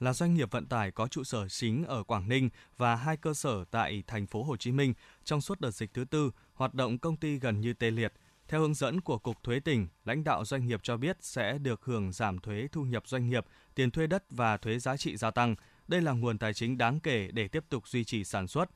Là 0.00 0.12
doanh 0.12 0.34
nghiệp 0.34 0.50
vận 0.50 0.66
tải 0.66 0.90
có 0.90 1.08
trụ 1.08 1.24
sở 1.24 1.48
chính 1.48 1.84
ở 1.84 2.02
Quảng 2.02 2.28
Ninh 2.28 2.50
và 2.76 2.96
hai 2.96 3.16
cơ 3.16 3.34
sở 3.34 3.64
tại 3.70 4.02
thành 4.06 4.26
phố 4.26 4.42
Hồ 4.42 4.56
Chí 4.56 4.72
Minh 4.72 4.94
trong 5.24 5.40
suốt 5.40 5.60
đợt 5.60 5.70
dịch 5.70 5.94
thứ 5.94 6.04
tư, 6.04 6.30
hoạt 6.54 6.74
động 6.74 6.98
công 6.98 7.16
ty 7.16 7.38
gần 7.38 7.60
như 7.60 7.72
tê 7.72 7.90
liệt. 7.90 8.12
Theo 8.48 8.60
hướng 8.60 8.74
dẫn 8.74 9.00
của 9.00 9.18
Cục 9.18 9.42
Thuế 9.42 9.60
tỉnh, 9.60 9.88
lãnh 10.04 10.24
đạo 10.24 10.44
doanh 10.44 10.66
nghiệp 10.66 10.80
cho 10.82 10.96
biết 10.96 11.16
sẽ 11.20 11.58
được 11.58 11.84
hưởng 11.84 12.12
giảm 12.12 12.38
thuế 12.38 12.68
thu 12.72 12.82
nhập 12.84 13.02
doanh 13.06 13.28
nghiệp, 13.28 13.46
tiền 13.74 13.90
thuê 13.90 14.06
đất 14.06 14.24
và 14.30 14.56
thuế 14.56 14.78
giá 14.78 14.96
trị 14.96 15.16
gia 15.16 15.30
tăng. 15.30 15.54
Đây 15.88 16.00
là 16.00 16.12
nguồn 16.12 16.38
tài 16.38 16.54
chính 16.54 16.78
đáng 16.78 17.00
kể 17.00 17.28
để 17.32 17.48
tiếp 17.48 17.64
tục 17.68 17.88
duy 17.88 18.04
trì 18.04 18.24
sản 18.24 18.48
xuất, 18.48 18.70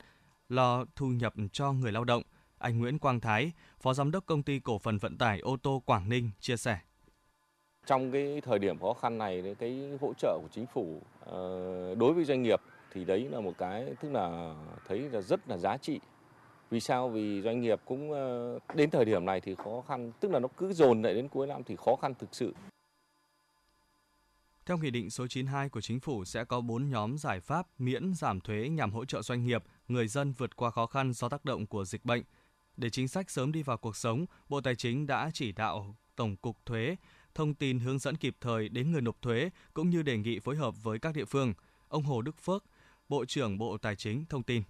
lo 0.49 0.85
thu 0.95 1.07
nhập 1.07 1.33
cho 1.51 1.71
người 1.71 1.91
lao 1.91 2.03
động. 2.03 2.23
Anh 2.57 2.79
Nguyễn 2.79 2.99
Quang 2.99 3.19
Thái, 3.19 3.51
Phó 3.81 3.93
Giám 3.93 4.11
đốc 4.11 4.25
Công 4.25 4.43
ty 4.43 4.59
Cổ 4.59 4.79
phần 4.79 4.97
Vận 4.97 5.17
tải 5.17 5.39
ô 5.39 5.57
tô 5.57 5.83
Quảng 5.85 6.09
Ninh 6.09 6.31
chia 6.39 6.57
sẻ. 6.57 6.79
Trong 7.85 8.11
cái 8.11 8.41
thời 8.41 8.59
điểm 8.59 8.79
khó 8.79 8.93
khăn 8.93 9.17
này, 9.17 9.55
cái 9.59 9.97
hỗ 10.01 10.13
trợ 10.17 10.39
của 10.41 10.47
chính 10.51 10.65
phủ 10.65 11.01
ờ, 11.19 11.95
đối 11.95 12.13
với 12.13 12.25
doanh 12.25 12.43
nghiệp 12.43 12.61
thì 12.91 13.05
đấy 13.05 13.27
là 13.31 13.39
một 13.39 13.53
cái 13.57 13.85
tức 14.01 14.11
là 14.11 14.55
thấy 14.87 14.99
là 14.99 15.21
rất 15.21 15.49
là 15.49 15.57
giá 15.57 15.77
trị. 15.77 15.99
Vì 16.69 16.79
sao? 16.79 17.09
Vì 17.09 17.41
doanh 17.41 17.61
nghiệp 17.61 17.79
cũng 17.85 18.11
ờ, 18.11 18.59
đến 18.75 18.89
thời 18.89 19.05
điểm 19.05 19.25
này 19.25 19.41
thì 19.41 19.55
khó 19.55 19.83
khăn, 19.87 20.11
tức 20.19 20.31
là 20.31 20.39
nó 20.39 20.47
cứ 20.57 20.73
dồn 20.73 21.01
lại 21.01 21.13
đến 21.13 21.27
cuối 21.27 21.47
năm 21.47 21.61
thì 21.63 21.75
khó 21.75 21.95
khăn 21.95 22.13
thực 22.19 22.35
sự. 22.35 22.53
Theo 24.65 24.77
Nghị 24.77 24.91
định 24.91 25.09
số 25.09 25.27
92 25.27 25.69
của 25.69 25.81
Chính 25.81 25.99
phủ 25.99 26.25
sẽ 26.25 26.43
có 26.43 26.61
4 26.61 26.89
nhóm 26.89 27.17
giải 27.17 27.39
pháp 27.39 27.67
miễn 27.77 28.13
giảm 28.13 28.39
thuế 28.41 28.69
nhằm 28.69 28.91
hỗ 28.91 29.05
trợ 29.05 29.21
doanh 29.21 29.45
nghiệp, 29.45 29.63
người 29.87 30.07
dân 30.07 30.31
vượt 30.31 30.55
qua 30.55 30.71
khó 30.71 30.85
khăn 30.85 31.13
do 31.13 31.29
tác 31.29 31.45
động 31.45 31.65
của 31.65 31.85
dịch 31.85 32.05
bệnh. 32.05 32.23
Để 32.77 32.89
chính 32.89 33.07
sách 33.07 33.29
sớm 33.29 33.51
đi 33.51 33.63
vào 33.63 33.77
cuộc 33.77 33.95
sống, 33.95 34.25
Bộ 34.49 34.61
Tài 34.61 34.75
chính 34.75 35.07
đã 35.07 35.29
chỉ 35.33 35.51
đạo 35.51 35.95
Tổng 36.15 36.35
cục 36.35 36.65
Thuế 36.65 36.95
thông 37.35 37.53
tin 37.53 37.79
hướng 37.79 37.99
dẫn 37.99 38.15
kịp 38.15 38.35
thời 38.41 38.69
đến 38.69 38.91
người 38.91 39.01
nộp 39.01 39.21
thuế 39.21 39.49
cũng 39.73 39.89
như 39.89 40.01
đề 40.01 40.17
nghị 40.17 40.39
phối 40.39 40.55
hợp 40.55 40.83
với 40.83 40.99
các 40.99 41.15
địa 41.15 41.25
phương. 41.25 41.53
Ông 41.87 42.03
Hồ 42.03 42.21
Đức 42.21 42.37
Phước, 42.37 42.63
Bộ 43.09 43.25
trưởng 43.25 43.57
Bộ 43.57 43.77
Tài 43.77 43.95
chính 43.95 44.25
thông 44.29 44.43
tin. 44.43 44.63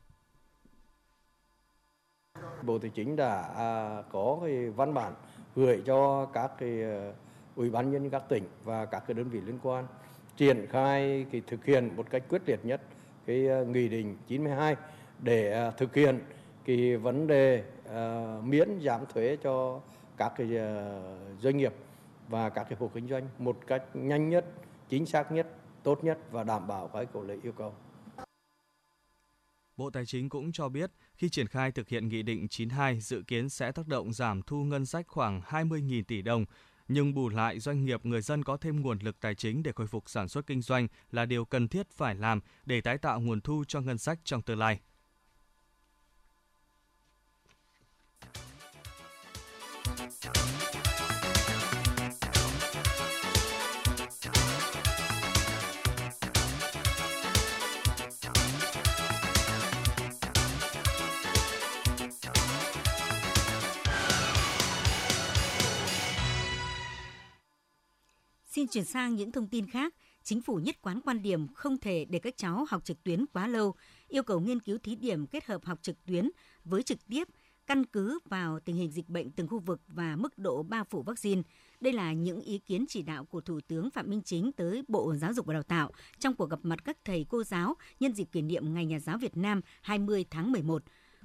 Bộ 2.61 2.79
Tài 2.79 2.91
chính 2.95 3.15
đã 3.15 3.41
à, 3.57 4.01
có 4.11 4.39
cái 4.41 4.69
văn 4.69 4.93
bản 4.93 5.13
gửi 5.55 5.81
cho 5.85 6.25
các 6.25 6.51
cái 6.59 6.83
à, 6.83 7.13
ủy 7.55 7.69
ban 7.69 7.91
nhân 7.91 8.09
các 8.09 8.23
tỉnh 8.29 8.43
và 8.63 8.85
các 8.85 9.03
cái 9.07 9.13
đơn 9.13 9.29
vị 9.29 9.41
liên 9.45 9.59
quan 9.63 9.87
triển 10.37 10.67
khai 10.69 11.25
cái 11.31 11.41
thực 11.47 11.65
hiện 11.65 11.95
một 11.95 12.09
cách 12.09 12.23
quyết 12.29 12.41
liệt 12.45 12.59
nhất 12.65 12.81
cái 13.25 13.49
à, 13.49 13.63
nghị 13.63 13.89
định 13.89 14.17
92 14.27 14.75
để 15.19 15.71
thực 15.77 15.95
hiện 15.95 16.19
cái 16.65 16.97
vấn 16.97 17.27
đề 17.27 17.63
miễn 18.43 18.69
giảm 18.83 19.01
thuế 19.13 19.37
cho 19.43 19.81
các 20.17 20.33
cái 20.37 20.47
doanh 21.41 21.57
nghiệp 21.57 21.73
và 22.27 22.49
các 22.49 22.63
cái 22.63 22.77
hộ 22.79 22.91
kinh 22.93 23.07
doanh 23.07 23.29
một 23.39 23.59
cách 23.67 23.83
nhanh 23.93 24.29
nhất, 24.29 24.45
chính 24.89 25.05
xác 25.05 25.31
nhất, 25.31 25.47
tốt 25.83 26.03
nhất 26.03 26.19
và 26.31 26.43
đảm 26.43 26.67
bảo 26.67 26.87
cái 26.87 27.05
cổ 27.13 27.23
lệ 27.23 27.37
yêu 27.43 27.51
cầu. 27.51 27.75
Bộ 29.77 29.89
Tài 29.89 30.05
chính 30.05 30.29
cũng 30.29 30.51
cho 30.51 30.69
biết 30.69 30.91
khi 31.15 31.29
triển 31.29 31.47
khai 31.47 31.71
thực 31.71 31.89
hiện 31.89 32.07
Nghị 32.07 32.23
định 32.23 32.47
92 32.47 32.99
dự 32.99 33.21
kiến 33.27 33.49
sẽ 33.49 33.71
tác 33.71 33.87
động 33.87 34.13
giảm 34.13 34.41
thu 34.41 34.63
ngân 34.63 34.85
sách 34.85 35.07
khoảng 35.07 35.41
20.000 35.41 36.03
tỷ 36.07 36.21
đồng, 36.21 36.45
nhưng 36.87 37.13
bù 37.13 37.29
lại 37.29 37.59
doanh 37.59 37.85
nghiệp 37.85 38.05
người 38.05 38.21
dân 38.21 38.43
có 38.43 38.57
thêm 38.57 38.81
nguồn 38.81 38.99
lực 38.99 39.19
tài 39.19 39.35
chính 39.35 39.63
để 39.63 39.71
khôi 39.75 39.87
phục 39.87 40.09
sản 40.09 40.27
xuất 40.27 40.47
kinh 40.47 40.61
doanh 40.61 40.87
là 41.11 41.25
điều 41.25 41.45
cần 41.45 41.67
thiết 41.67 41.89
phải 41.89 42.15
làm 42.15 42.39
để 42.65 42.81
tái 42.81 42.97
tạo 42.97 43.19
nguồn 43.19 43.41
thu 43.41 43.63
cho 43.67 43.81
ngân 43.81 43.97
sách 43.97 44.19
trong 44.23 44.41
tương 44.41 44.59
lai. 44.59 44.79
Xin 68.63 68.69
chuyển 68.69 68.85
sang 68.85 69.15
những 69.15 69.31
thông 69.31 69.47
tin 69.47 69.67
khác. 69.67 69.93
Chính 70.23 70.41
phủ 70.41 70.55
nhất 70.55 70.75
quán 70.81 71.01
quan 71.01 71.21
điểm 71.21 71.47
không 71.53 71.77
thể 71.77 72.05
để 72.09 72.19
các 72.19 72.37
cháu 72.37 72.65
học 72.69 72.85
trực 72.85 73.03
tuyến 73.03 73.25
quá 73.33 73.47
lâu, 73.47 73.75
yêu 74.07 74.23
cầu 74.23 74.39
nghiên 74.39 74.59
cứu 74.59 74.77
thí 74.77 74.95
điểm 74.95 75.27
kết 75.27 75.45
hợp 75.45 75.65
học 75.65 75.79
trực 75.81 76.05
tuyến 76.05 76.29
với 76.65 76.83
trực 76.83 77.07
tiếp 77.07 77.27
căn 77.67 77.85
cứ 77.85 78.19
vào 78.29 78.59
tình 78.59 78.75
hình 78.75 78.91
dịch 78.91 79.09
bệnh 79.09 79.31
từng 79.31 79.47
khu 79.47 79.59
vực 79.59 79.81
và 79.87 80.15
mức 80.15 80.37
độ 80.37 80.63
bao 80.63 80.83
phủ 80.83 81.03
vaccine. 81.03 81.41
Đây 81.79 81.93
là 81.93 82.13
những 82.13 82.41
ý 82.41 82.57
kiến 82.57 82.85
chỉ 82.87 83.01
đạo 83.01 83.25
của 83.25 83.41
Thủ 83.41 83.59
tướng 83.67 83.89
Phạm 83.89 84.09
Minh 84.09 84.21
Chính 84.25 84.51
tới 84.51 84.83
Bộ 84.87 85.15
Giáo 85.15 85.33
dục 85.33 85.45
và 85.45 85.53
Đào 85.53 85.63
tạo 85.63 85.91
trong 86.19 86.35
cuộc 86.35 86.49
gặp 86.49 86.59
mặt 86.63 86.79
các 86.85 86.97
thầy 87.05 87.25
cô 87.29 87.43
giáo 87.43 87.75
nhân 87.99 88.13
dịp 88.13 88.27
kỷ 88.31 88.41
niệm 88.41 88.73
Ngày 88.73 88.85
Nhà 88.85 88.99
giáo 88.99 89.17
Việt 89.17 89.37
Nam 89.37 89.61
20 89.81 90.25
tháng 90.29 90.51
11 90.51 90.83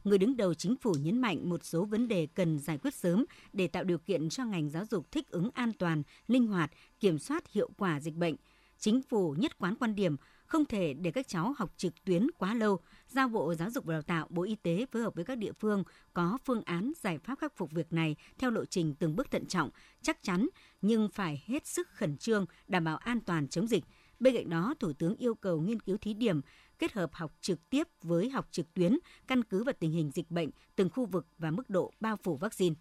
người 0.09 0.19
đứng 0.19 0.37
đầu 0.37 0.55
chính 0.55 0.77
phủ 0.77 0.95
nhấn 1.03 1.19
mạnh 1.19 1.49
một 1.49 1.65
số 1.65 1.85
vấn 1.85 2.09
đề 2.09 2.27
cần 2.35 2.59
giải 2.59 2.79
quyết 2.79 2.95
sớm 2.95 3.25
để 3.53 3.67
tạo 3.67 3.85
điều 3.85 3.99
kiện 3.99 4.29
cho 4.29 4.45
ngành 4.45 4.71
giáo 4.71 4.85
dục 4.85 5.13
thích 5.13 5.31
ứng 5.31 5.51
an 5.55 5.73
toàn, 5.79 6.03
linh 6.27 6.47
hoạt, 6.47 6.71
kiểm 7.01 7.19
soát 7.19 7.53
hiệu 7.53 7.71
quả 7.79 8.01
dịch 8.01 8.15
bệnh. 8.15 8.37
Chính 8.79 9.03
phủ 9.03 9.35
nhất 9.39 9.59
quán 9.59 9.75
quan 9.75 9.95
điểm 9.95 10.17
không 10.47 10.65
thể 10.65 10.95
để 10.95 11.11
các 11.11 11.29
cháu 11.29 11.55
học 11.59 11.75
trực 11.77 12.05
tuyến 12.05 12.27
quá 12.39 12.55
lâu, 12.55 12.81
giao 13.09 13.29
Bộ 13.29 13.55
Giáo 13.55 13.71
dục 13.71 13.85
và 13.85 13.93
Đào 13.93 14.03
tạo, 14.03 14.27
Bộ 14.31 14.43
Y 14.43 14.55
tế 14.55 14.87
phối 14.93 15.03
hợp 15.03 15.15
với 15.15 15.25
các 15.25 15.39
địa 15.39 15.53
phương 15.53 15.85
có 16.15 16.39
phương 16.45 16.63
án 16.63 16.93
giải 17.03 17.19
pháp 17.19 17.39
khắc 17.39 17.57
phục 17.57 17.71
việc 17.71 17.93
này 17.93 18.17
theo 18.39 18.51
lộ 18.51 18.65
trình 18.65 18.95
từng 18.95 19.17
bước 19.17 19.31
thận 19.31 19.47
trọng, 19.47 19.71
chắc 20.03 20.23
chắn 20.23 20.49
nhưng 20.83 21.09
phải 21.09 21.43
hết 21.47 21.67
sức 21.67 21.89
khẩn 21.89 22.17
trương 22.17 22.47
đảm 22.69 22.85
bảo 22.85 22.97
an 22.97 23.21
toàn 23.21 23.49
chống 23.49 23.67
dịch. 23.67 23.85
Bên 24.21 24.35
cạnh 24.35 24.51
đó, 24.51 24.75
Thủ 24.81 24.93
tướng 24.93 25.17
yêu 25.17 25.35
cầu 25.35 25.61
nghiên 25.61 25.81
cứu 25.81 25.97
thí 25.97 26.15
điểm 26.15 26.41
kết 26.79 26.93
hợp 26.93 27.11
học 27.13 27.33
trực 27.41 27.71
tiếp 27.71 27.89
với 28.03 28.31
học 28.31 28.49
trực 28.51 28.75
tuyến, 28.75 28.99
căn 29.27 29.45
cứ 29.45 29.65
vào 29.65 29.75
tình 29.81 29.93
hình 29.93 30.11
dịch 30.11 30.31
bệnh, 30.31 30.51
từng 30.77 30.91
khu 30.91 31.07
vực 31.07 31.27
và 31.39 31.51
mức 31.51 31.71
độ 31.71 31.93
bao 32.01 32.17
phủ 32.17 32.37
vaccine. 32.37 32.75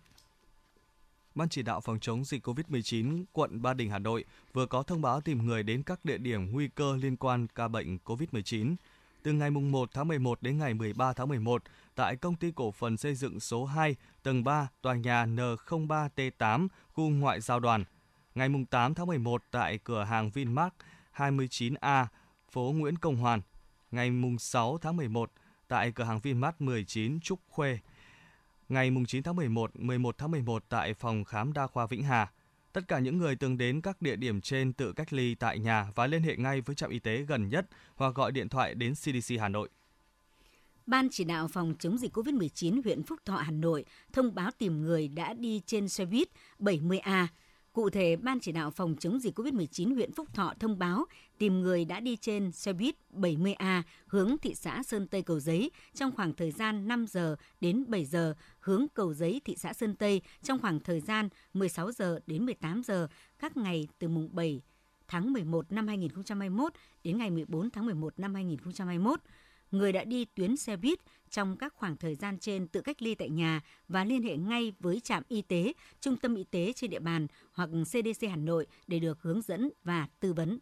Ban 1.35 1.49
chỉ 1.49 1.61
đạo 1.61 1.81
phòng 1.81 1.99
chống 1.99 2.25
dịch 2.25 2.47
COVID-19 2.47 3.23
quận 3.31 3.61
Ba 3.61 3.73
Đình 3.73 3.89
Hà 3.89 3.99
Nội 3.99 4.25
vừa 4.53 4.65
có 4.65 4.83
thông 4.83 5.01
báo 5.01 5.21
tìm 5.21 5.45
người 5.45 5.63
đến 5.63 5.83
các 5.83 6.05
địa 6.05 6.17
điểm 6.17 6.51
nguy 6.51 6.67
cơ 6.67 6.97
liên 7.01 7.17
quan 7.17 7.47
ca 7.55 7.67
bệnh 7.67 7.97
COVID-19. 8.05 8.75
Từ 9.23 9.33
ngày 9.33 9.49
1 9.49 9.89
tháng 9.93 10.07
11 10.07 10.41
đến 10.41 10.57
ngày 10.57 10.73
13 10.73 11.13
tháng 11.13 11.29
11, 11.29 11.63
tại 11.95 12.15
công 12.15 12.35
ty 12.35 12.51
cổ 12.55 12.71
phần 12.71 12.97
xây 12.97 13.15
dựng 13.15 13.39
số 13.39 13.65
2, 13.65 13.95
tầng 14.23 14.43
3, 14.43 14.67
tòa 14.81 14.95
nhà 14.95 15.25
N03T8, 15.25 16.67
khu 16.93 17.09
ngoại 17.09 17.41
giao 17.41 17.59
đoàn. 17.59 17.83
Ngày 18.35 18.49
8 18.69 18.93
tháng 18.93 19.07
11 19.07 19.43
tại 19.51 19.79
cửa 19.83 20.03
hàng 20.03 20.29
Vinmark 20.29 20.73
29A, 21.15 22.05
phố 22.51 22.73
Nguyễn 22.75 22.97
Công 22.97 23.15
Hoàn, 23.15 23.41
ngày 23.91 24.11
6 24.39 24.77
tháng 24.77 24.97
11 24.97 25.31
tại 25.67 25.91
cửa 25.91 26.03
hàng 26.03 26.19
Vinmart 26.19 26.55
19 26.59 27.19
Trúc 27.19 27.39
Khuê. 27.47 27.79
Ngày 28.69 28.91
9 29.07 29.23
tháng 29.23 29.35
11, 29.35 29.79
11 29.79 30.17
tháng 30.17 30.31
11 30.31 30.63
tại 30.69 30.93
phòng 30.93 31.23
khám 31.23 31.53
đa 31.53 31.67
khoa 31.67 31.87
Vĩnh 31.87 32.03
Hà. 32.03 32.31
Tất 32.73 32.87
cả 32.87 32.99
những 32.99 33.17
người 33.17 33.35
từng 33.35 33.57
đến 33.57 33.81
các 33.81 34.01
địa 34.01 34.15
điểm 34.15 34.41
trên 34.41 34.73
tự 34.73 34.93
cách 34.93 35.13
ly 35.13 35.35
tại 35.35 35.59
nhà 35.59 35.91
và 35.95 36.07
liên 36.07 36.21
hệ 36.21 36.35
ngay 36.35 36.61
với 36.61 36.75
trạm 36.75 36.89
y 36.89 36.99
tế 36.99 37.21
gần 37.21 37.49
nhất 37.49 37.67
hoặc 37.95 38.15
gọi 38.15 38.31
điện 38.31 38.49
thoại 38.49 38.75
đến 38.75 38.93
CDC 38.93 39.35
Hà 39.39 39.49
Nội. 39.49 39.69
Ban 40.85 41.09
chỉ 41.11 41.23
đạo 41.23 41.47
phòng 41.47 41.75
chống 41.79 41.97
dịch 41.97 42.17
COVID-19 42.17 42.81
huyện 42.83 43.03
Phúc 43.03 43.19
Thọ, 43.25 43.35
Hà 43.35 43.51
Nội 43.51 43.85
thông 44.13 44.35
báo 44.35 44.51
tìm 44.57 44.81
người 44.81 45.07
đã 45.07 45.33
đi 45.33 45.61
trên 45.65 45.89
xe 45.89 46.05
buýt 46.05 46.27
70A. 46.59 47.27
Cụ 47.77 47.89
thể, 47.89 48.15
Ban 48.15 48.39
chỉ 48.39 48.51
đạo 48.51 48.71
phòng 48.71 48.95
chống 48.99 49.19
dịch 49.19 49.39
COVID-19 49.39 49.93
huyện 49.93 50.11
Phúc 50.11 50.27
Thọ 50.33 50.53
thông 50.59 50.79
báo 50.79 51.05
tìm 51.37 51.61
người 51.61 51.85
đã 51.85 51.99
đi 51.99 52.15
trên 52.15 52.51
xe 52.51 52.73
buýt 52.73 52.95
70A 53.13 53.81
hướng 54.07 54.37
thị 54.41 54.55
xã 54.55 54.83
Sơn 54.83 55.07
Tây 55.07 55.21
Cầu 55.21 55.39
Giấy 55.39 55.71
trong 55.93 56.11
khoảng 56.15 56.33
thời 56.33 56.51
gian 56.51 56.87
5 56.87 57.05
giờ 57.07 57.35
đến 57.61 57.85
7 57.87 58.05
giờ, 58.05 58.33
hướng 58.59 58.85
Cầu 58.93 59.13
Giấy 59.13 59.41
thị 59.45 59.55
xã 59.57 59.73
Sơn 59.73 59.95
Tây 59.95 60.21
trong 60.43 60.59
khoảng 60.59 60.79
thời 60.79 60.99
gian 60.99 61.29
16 61.53 61.91
giờ 61.91 62.19
đến 62.27 62.45
18 62.45 62.81
giờ 62.83 63.07
các 63.39 63.57
ngày 63.57 63.87
từ 63.99 64.07
mùng 64.07 64.29
7 64.35 64.61
tháng 65.07 65.33
11 65.33 65.71
năm 65.71 65.87
2021 65.87 66.73
đến 67.03 67.17
ngày 67.17 67.29
14 67.29 67.69
tháng 67.69 67.85
11 67.85 68.19
năm 68.19 68.33
2021 68.33 69.19
người 69.71 69.91
đã 69.91 70.03
đi 70.03 70.25
tuyến 70.25 70.57
xe 70.57 70.77
buýt 70.77 70.99
trong 71.29 71.57
các 71.57 71.73
khoảng 71.75 71.97
thời 71.97 72.15
gian 72.15 72.37
trên 72.39 72.67
tự 72.67 72.81
cách 72.81 73.01
ly 73.01 73.15
tại 73.15 73.29
nhà 73.29 73.61
và 73.87 74.03
liên 74.03 74.23
hệ 74.23 74.37
ngay 74.37 74.73
với 74.79 74.99
trạm 74.99 75.23
y 75.27 75.41
tế, 75.41 75.73
trung 76.01 76.17
tâm 76.17 76.35
y 76.35 76.43
tế 76.43 76.73
trên 76.75 76.89
địa 76.89 76.99
bàn 76.99 77.27
hoặc 77.53 77.69
CDC 77.83 78.27
Hà 78.29 78.35
Nội 78.35 78.67
để 78.87 78.99
được 78.99 79.21
hướng 79.21 79.41
dẫn 79.41 79.69
và 79.83 80.07
tư 80.19 80.33
vấn. 80.33 80.59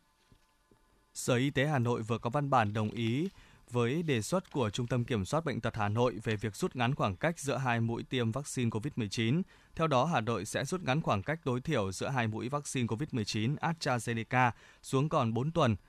Sở 1.13 1.35
Y 1.35 1.49
tế 1.49 1.65
Hà 1.65 1.79
Nội 1.79 2.01
vừa 2.01 2.17
có 2.17 2.29
văn 2.29 2.49
bản 2.49 2.73
đồng 2.73 2.91
ý 2.91 3.29
với 3.71 4.03
đề 4.03 4.21
xuất 4.21 4.51
của 4.51 4.69
Trung 4.69 4.87
tâm 4.87 5.03
Kiểm 5.03 5.25
soát 5.25 5.45
Bệnh 5.45 5.61
tật 5.61 5.75
Hà 5.75 5.89
Nội 5.89 6.19
về 6.23 6.35
việc 6.35 6.55
rút 6.55 6.75
ngắn 6.75 6.95
khoảng 6.95 7.15
cách 7.15 7.39
giữa 7.39 7.57
hai 7.57 7.79
mũi 7.79 8.03
tiêm 8.03 8.31
vaccine 8.31 8.69
COVID-19. 8.69 9.41
Theo 9.75 9.87
đó, 9.87 10.05
Hà 10.05 10.21
Nội 10.21 10.45
sẽ 10.45 10.65
rút 10.65 10.81
ngắn 10.83 11.01
khoảng 11.01 11.23
cách 11.23 11.39
tối 11.43 11.61
thiểu 11.61 11.91
giữa 11.91 12.07
hai 12.07 12.27
mũi 12.27 12.49
vaccine 12.49 12.87
COVID-19 12.87 13.55
AstraZeneca 13.55 14.51
xuống 14.81 15.09
còn 15.09 15.33
4 15.33 15.51
tuần– 15.51 15.75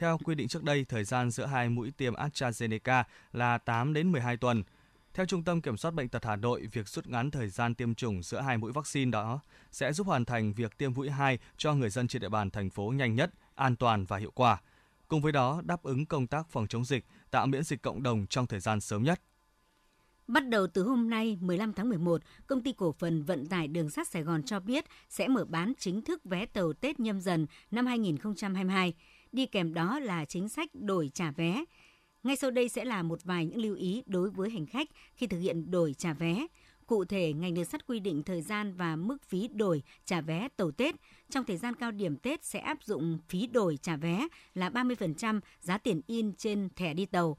theo 0.00 0.18
quy 0.18 0.34
định 0.34 0.48
trước 0.48 0.62
đây, 0.62 0.84
thời 0.84 1.04
gian 1.04 1.30
giữa 1.30 1.46
hai 1.46 1.68
mũi 1.68 1.92
tiêm 1.96 2.14
AstraZeneca 2.14 3.04
là 3.32 3.58
8 3.58 3.92
đến 3.92 4.12
12 4.12 4.36
tuần. 4.36 4.62
Theo 5.14 5.26
Trung 5.26 5.44
tâm 5.44 5.60
Kiểm 5.60 5.76
soát 5.76 5.94
Bệnh 5.94 6.08
tật 6.08 6.24
Hà 6.24 6.36
Nội, 6.36 6.66
việc 6.72 6.88
rút 6.88 7.06
ngắn 7.06 7.30
thời 7.30 7.48
gian 7.48 7.74
tiêm 7.74 7.94
chủng 7.94 8.22
giữa 8.22 8.40
hai 8.40 8.58
mũi 8.58 8.72
vaccine 8.72 9.10
đó 9.10 9.40
sẽ 9.72 9.92
giúp 9.92 10.06
hoàn 10.06 10.24
thành 10.24 10.52
việc 10.52 10.78
tiêm 10.78 10.92
mũi 10.94 11.10
2 11.10 11.38
cho 11.56 11.74
người 11.74 11.90
dân 11.90 12.08
trên 12.08 12.22
địa 12.22 12.28
bàn 12.28 12.50
thành 12.50 12.70
phố 12.70 12.92
nhanh 12.96 13.14
nhất, 13.14 13.30
an 13.54 13.76
toàn 13.76 14.04
và 14.04 14.16
hiệu 14.16 14.30
quả. 14.34 14.60
Cùng 15.08 15.22
với 15.22 15.32
đó, 15.32 15.62
đáp 15.64 15.82
ứng 15.82 16.06
công 16.06 16.26
tác 16.26 16.48
phòng 16.50 16.66
chống 16.66 16.84
dịch, 16.84 17.04
tạo 17.30 17.46
miễn 17.46 17.62
dịch 17.62 17.82
cộng 17.82 18.02
đồng 18.02 18.26
trong 18.26 18.46
thời 18.46 18.60
gian 18.60 18.80
sớm 18.80 19.02
nhất. 19.02 19.20
Bắt 20.26 20.48
đầu 20.48 20.66
từ 20.66 20.82
hôm 20.82 21.10
nay 21.10 21.38
15 21.40 21.72
tháng 21.72 21.88
11, 21.88 22.22
công 22.46 22.62
ty 22.62 22.72
cổ 22.72 22.92
phần 22.98 23.22
vận 23.22 23.46
tải 23.46 23.68
đường 23.68 23.90
sắt 23.90 24.08
Sài 24.08 24.22
Gòn 24.22 24.42
cho 24.42 24.60
biết 24.60 24.84
sẽ 25.08 25.28
mở 25.28 25.44
bán 25.44 25.72
chính 25.78 26.02
thức 26.02 26.24
vé 26.24 26.46
tàu 26.46 26.72
Tết 26.72 27.00
nhâm 27.00 27.20
dần 27.20 27.46
năm 27.70 27.86
2022 27.86 28.94
đi 29.32 29.46
kèm 29.46 29.74
đó 29.74 29.98
là 29.98 30.24
chính 30.24 30.48
sách 30.48 30.68
đổi 30.74 31.10
trả 31.14 31.30
vé. 31.30 31.64
Ngay 32.22 32.36
sau 32.36 32.50
đây 32.50 32.68
sẽ 32.68 32.84
là 32.84 33.02
một 33.02 33.24
vài 33.24 33.46
những 33.46 33.60
lưu 33.60 33.74
ý 33.74 34.02
đối 34.06 34.30
với 34.30 34.50
hành 34.50 34.66
khách 34.66 34.88
khi 35.14 35.26
thực 35.26 35.38
hiện 35.38 35.70
đổi 35.70 35.94
trả 35.94 36.12
vé. 36.12 36.46
Cụ 36.86 37.04
thể, 37.04 37.32
ngành 37.32 37.54
đường 37.54 37.64
sắt 37.64 37.86
quy 37.86 38.00
định 38.00 38.22
thời 38.22 38.42
gian 38.42 38.74
và 38.74 38.96
mức 38.96 39.16
phí 39.24 39.48
đổi 39.48 39.82
trả 40.04 40.20
vé 40.20 40.48
tàu 40.56 40.70
Tết. 40.70 40.94
Trong 41.30 41.44
thời 41.44 41.56
gian 41.56 41.74
cao 41.74 41.90
điểm 41.90 42.16
Tết 42.16 42.44
sẽ 42.44 42.58
áp 42.58 42.78
dụng 42.84 43.18
phí 43.28 43.46
đổi 43.46 43.78
trả 43.82 43.96
vé 43.96 44.28
là 44.54 44.70
30% 44.70 45.40
giá 45.60 45.78
tiền 45.78 46.00
in 46.06 46.32
trên 46.32 46.68
thẻ 46.76 46.94
đi 46.94 47.06
tàu. 47.06 47.36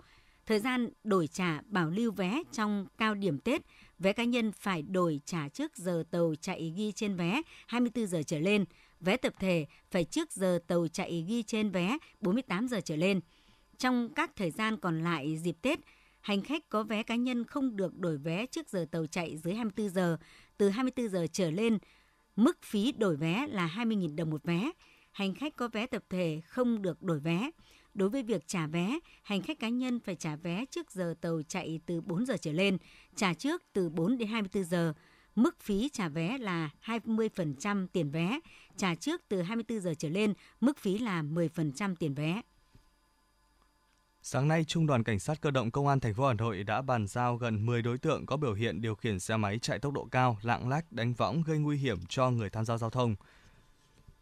Thời 0.52 0.60
gian 0.60 0.90
đổi 1.04 1.28
trả 1.28 1.62
bảo 1.68 1.90
lưu 1.90 2.12
vé 2.12 2.44
trong 2.52 2.88
cao 2.98 3.16
điểm 3.16 3.40
Tết, 3.40 3.62
vé 4.00 4.14
cá 4.14 4.24
nhân 4.24 4.52
phải 4.52 4.82
đổi 4.82 5.22
trả 5.26 5.50
trước 5.50 5.78
giờ 5.78 6.04
tàu 6.12 6.36
chạy 6.42 6.74
ghi 6.78 6.92
trên 6.92 7.16
vé 7.16 7.42
24 7.68 8.08
giờ 8.08 8.22
trở 8.28 8.40
lên 8.40 8.66
vé 9.00 9.18
tập 9.18 9.34
thể 9.40 9.66
phải 9.92 10.04
trước 10.04 10.32
giờ 10.32 10.60
tàu 10.68 10.88
chạy 10.88 11.26
ghi 11.28 11.44
trên 11.44 11.70
vé 11.70 11.98
48 12.22 12.68
giờ 12.68 12.82
trở 12.86 12.96
lên. 12.96 13.20
Trong 13.78 14.10
các 14.14 14.32
thời 14.36 14.52
gian 14.52 14.78
còn 14.78 15.04
lại 15.04 15.38
dịp 15.38 15.56
Tết, 15.62 15.80
hành 16.22 16.42
khách 16.42 16.70
có 16.70 16.84
vé 16.84 17.04
cá 17.04 17.16
nhân 17.16 17.44
không 17.44 17.76
được 17.76 18.00
đổi 18.00 18.18
vé 18.18 18.46
trước 18.46 18.70
giờ 18.70 18.86
tàu 18.92 19.06
chạy 19.06 19.38
dưới 19.38 19.54
24 19.54 19.90
giờ, 19.90 20.18
từ 20.58 20.70
24 20.70 21.10
giờ 21.10 21.28
trở 21.32 21.52
lên, 21.52 21.78
mức 22.36 22.58
phí 22.64 22.92
đổi 22.92 23.16
vé 23.16 23.48
là 23.48 23.68
20.000 23.76 24.16
đồng 24.16 24.30
một 24.30 24.44
vé. 24.44 24.72
Hành 25.12 25.36
khách 25.36 25.56
có 25.56 25.68
vé 25.68 25.86
tập 25.86 26.04
thể 26.10 26.42
không 26.46 26.82
được 26.82 27.04
đổi 27.04 27.20
vé. 27.20 27.52
Đối 27.94 28.10
với 28.10 28.24
việc 28.24 28.48
trả 28.48 28.68
vé, 28.68 29.00
hành 29.24 29.42
khách 29.42 29.60
cá 29.60 29.70
nhân 29.70 30.00
phải 30.00 30.16
trả 30.16 30.36
vé 30.36 30.66
trước 30.72 30.92
giờ 30.92 31.14
tàu 31.22 31.42
chạy 31.48 31.80
từ 31.86 32.02
4 32.02 32.26
giờ 32.26 32.38
trở 32.42 32.52
lên, 32.52 32.78
trả 33.16 33.34
trước 33.34 33.64
từ 33.74 33.90
4 33.90 34.18
đến 34.18 34.28
24 34.28 34.64
giờ. 34.64 34.94
Mức 35.36 35.62
phí 35.62 35.90
trả 35.94 36.10
vé 36.10 36.38
là 36.38 36.70
20% 36.86 37.88
tiền 37.88 38.12
vé, 38.12 38.40
trả 38.78 38.96
trước 38.96 39.22
từ 39.28 39.42
24 39.42 39.80
giờ 39.80 39.94
trở 39.98 40.10
lên, 40.10 40.34
mức 40.62 40.78
phí 40.78 40.98
là 40.98 41.22
10% 41.22 41.96
tiền 41.96 42.14
vé. 42.14 42.42
Sáng 44.24 44.48
nay, 44.48 44.64
Trung 44.64 44.88
đoàn 44.88 45.04
Cảnh 45.04 45.20
sát 45.20 45.42
cơ 45.42 45.52
động 45.52 45.72
Công 45.72 45.88
an 45.88 46.00
thành 46.00 46.14
phố 46.14 46.28
Hà 46.28 46.34
Nội 46.34 46.64
đã 46.64 46.82
bàn 46.82 47.08
giao 47.08 47.36
gần 47.36 47.66
10 47.66 47.82
đối 47.82 47.98
tượng 47.98 48.26
có 48.26 48.38
biểu 48.38 48.54
hiện 48.54 48.82
điều 48.82 48.96
khiển 48.96 49.20
xe 49.20 49.38
máy 49.38 49.60
chạy 49.60 49.80
tốc 49.80 49.94
độ 49.94 50.08
cao, 50.12 50.38
lạng 50.42 50.70
lách, 50.70 50.92
đánh 50.92 51.14
võng 51.14 51.44
gây 51.44 51.58
nguy 51.58 51.78
hiểm 51.78 52.00
cho 52.10 52.30
người 52.30 52.50
tham 52.50 52.66
gia 52.66 52.78
giao 52.78 52.90
thông. 52.90 53.16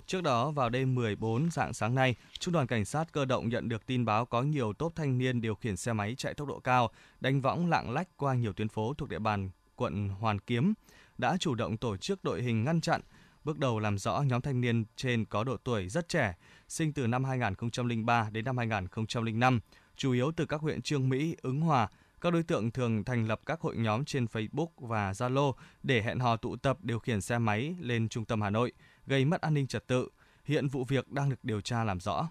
Trước 0.09 0.21
đó, 0.23 0.51
vào 0.51 0.69
đêm 0.69 0.95
14 0.95 1.51
dạng 1.51 1.73
sáng 1.73 1.95
nay, 1.95 2.15
Trung 2.39 2.53
đoàn 2.53 2.67
Cảnh 2.67 2.85
sát 2.85 3.11
cơ 3.11 3.25
động 3.25 3.49
nhận 3.49 3.69
được 3.69 3.85
tin 3.85 4.05
báo 4.05 4.25
có 4.25 4.41
nhiều 4.41 4.73
tốp 4.73 4.95
thanh 4.95 5.17
niên 5.17 5.41
điều 5.41 5.55
khiển 5.55 5.77
xe 5.77 5.93
máy 5.93 6.15
chạy 6.17 6.33
tốc 6.33 6.47
độ 6.47 6.59
cao, 6.59 6.89
đánh 7.19 7.41
võng 7.41 7.69
lạng 7.69 7.91
lách 7.91 8.17
qua 8.17 8.33
nhiều 8.33 8.53
tuyến 8.53 8.69
phố 8.69 8.93
thuộc 8.93 9.09
địa 9.09 9.19
bàn 9.19 9.49
quận 9.75 10.09
Hoàn 10.09 10.39
Kiếm, 10.39 10.73
đã 11.17 11.37
chủ 11.39 11.55
động 11.55 11.77
tổ 11.77 11.97
chức 11.97 12.23
đội 12.23 12.41
hình 12.41 12.63
ngăn 12.63 12.81
chặn, 12.81 13.01
Bước 13.43 13.57
đầu 13.57 13.79
làm 13.79 13.97
rõ 13.97 14.21
nhóm 14.21 14.41
thanh 14.41 14.61
niên 14.61 14.85
trên 14.95 15.25
có 15.25 15.43
độ 15.43 15.57
tuổi 15.57 15.89
rất 15.89 16.09
trẻ, 16.09 16.35
sinh 16.67 16.93
từ 16.93 17.07
năm 17.07 17.23
2003 17.23 18.29
đến 18.31 18.45
năm 18.45 18.57
2005, 18.57 19.59
chủ 19.95 20.11
yếu 20.11 20.31
từ 20.31 20.45
các 20.45 20.61
huyện 20.61 20.81
Trương 20.81 21.09
Mỹ, 21.09 21.35
Ứng 21.41 21.61
Hòa. 21.61 21.87
Các 22.21 22.33
đối 22.33 22.43
tượng 22.43 22.71
thường 22.71 23.03
thành 23.03 23.27
lập 23.27 23.41
các 23.45 23.61
hội 23.61 23.77
nhóm 23.77 24.05
trên 24.05 24.25
Facebook 24.25 24.67
và 24.77 25.11
Zalo 25.11 25.53
để 25.83 26.01
hẹn 26.01 26.19
hò 26.19 26.37
tụ 26.37 26.55
tập 26.55 26.77
điều 26.81 26.99
khiển 26.99 27.21
xe 27.21 27.37
máy 27.37 27.75
lên 27.79 28.09
trung 28.09 28.25
tâm 28.25 28.41
Hà 28.41 28.49
Nội, 28.49 28.73
gây 29.09 29.25
mất 29.25 29.41
an 29.41 29.53
ninh 29.53 29.67
trật 29.67 29.87
tự. 29.87 30.09
Hiện 30.43 30.67
vụ 30.67 30.83
việc 30.83 31.11
đang 31.11 31.29
được 31.29 31.43
điều 31.43 31.61
tra 31.61 31.83
làm 31.83 31.99
rõ. 31.99 32.29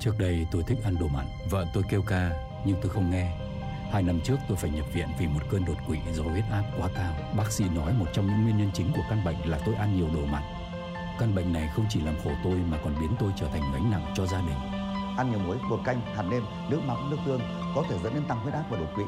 Trước 0.00 0.12
đây 0.18 0.46
tôi 0.52 0.62
thích 0.66 0.78
ăn 0.84 0.96
đồ 1.00 1.08
mặn, 1.08 1.26
vợ 1.50 1.66
tôi 1.74 1.82
kêu 1.90 2.02
ca 2.02 2.30
nhưng 2.66 2.76
tôi 2.82 2.90
không 2.90 3.10
nghe 3.10 3.46
Hai 3.92 4.02
năm 4.02 4.20
trước 4.24 4.36
tôi 4.48 4.56
phải 4.56 4.70
nhập 4.70 4.86
viện 4.94 5.08
vì 5.18 5.26
một 5.26 5.40
cơn 5.50 5.64
đột 5.64 5.76
quỵ 5.86 5.98
do 6.12 6.22
huyết 6.22 6.44
áp 6.50 6.64
quá 6.78 6.88
cao. 6.94 7.14
Bác 7.36 7.52
sĩ 7.52 7.64
nói 7.68 7.92
một 7.92 8.06
trong 8.12 8.26
những 8.26 8.42
nguyên 8.42 8.58
nhân 8.58 8.70
chính 8.74 8.92
của 8.96 9.02
căn 9.10 9.24
bệnh 9.24 9.50
là 9.50 9.58
tôi 9.66 9.74
ăn 9.74 9.96
nhiều 9.96 10.08
đồ 10.14 10.26
mặn. 10.26 10.42
Căn 11.18 11.34
bệnh 11.34 11.52
này 11.52 11.70
không 11.74 11.86
chỉ 11.90 12.00
làm 12.00 12.14
khổ 12.24 12.30
tôi 12.44 12.54
mà 12.54 12.78
còn 12.84 12.94
biến 13.00 13.16
tôi 13.18 13.32
trở 13.36 13.46
thành 13.48 13.72
gánh 13.72 13.90
nặng 13.90 14.12
cho 14.16 14.26
gia 14.26 14.40
đình. 14.40 14.58
Ăn 15.16 15.30
nhiều 15.30 15.38
muối, 15.38 15.58
bột 15.70 15.80
canh, 15.84 16.00
hạt 16.00 16.22
nêm, 16.22 16.42
nước 16.70 16.80
mắm, 16.86 17.10
nước 17.10 17.16
tương 17.26 17.40
có 17.74 17.84
thể 17.88 17.98
dẫn 18.02 18.14
đến 18.14 18.22
tăng 18.28 18.38
huyết 18.38 18.54
áp 18.54 18.64
và 18.70 18.78
đột 18.78 18.92
quỵ. 18.94 19.04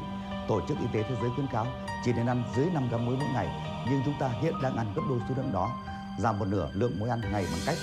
Tổ 0.49 0.61
chức 0.69 0.79
Y 0.79 0.87
tế 0.93 1.03
Thế 1.03 1.17
giới 1.23 1.31
khuyến 1.35 1.47
cáo 1.53 1.67
chỉ 2.05 2.13
nên 2.13 2.27
ăn 2.27 2.43
dưới 2.57 2.67
5 2.75 2.89
gram 2.89 3.07
muối 3.07 3.17
mỗi 3.17 3.29
ngày, 3.35 3.47
nhưng 3.91 4.01
chúng 4.05 4.15
ta 4.21 4.29
hiện 4.29 4.55
đang 4.63 4.77
ăn 4.77 4.93
gấp 4.97 5.03
đôi 5.09 5.21
số 5.29 5.35
lượng 5.37 5.53
đó. 5.53 5.85
Giảm 6.21 6.39
một 6.39 6.45
nửa 6.45 6.71
lượng 6.75 6.99
muối 6.99 7.09
ăn 7.09 7.21
ngày 7.21 7.47
bằng 7.53 7.61
cách 7.67 7.77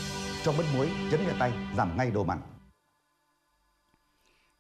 cho 0.43 0.53
bớt 0.57 0.63
muối, 0.75 0.89
chấn 1.11 1.23
nhẹ 1.23 1.33
tay, 1.39 1.53
giảm 1.77 1.97
ngay 1.97 2.11
đồ 2.11 2.23
mặn. 2.23 2.41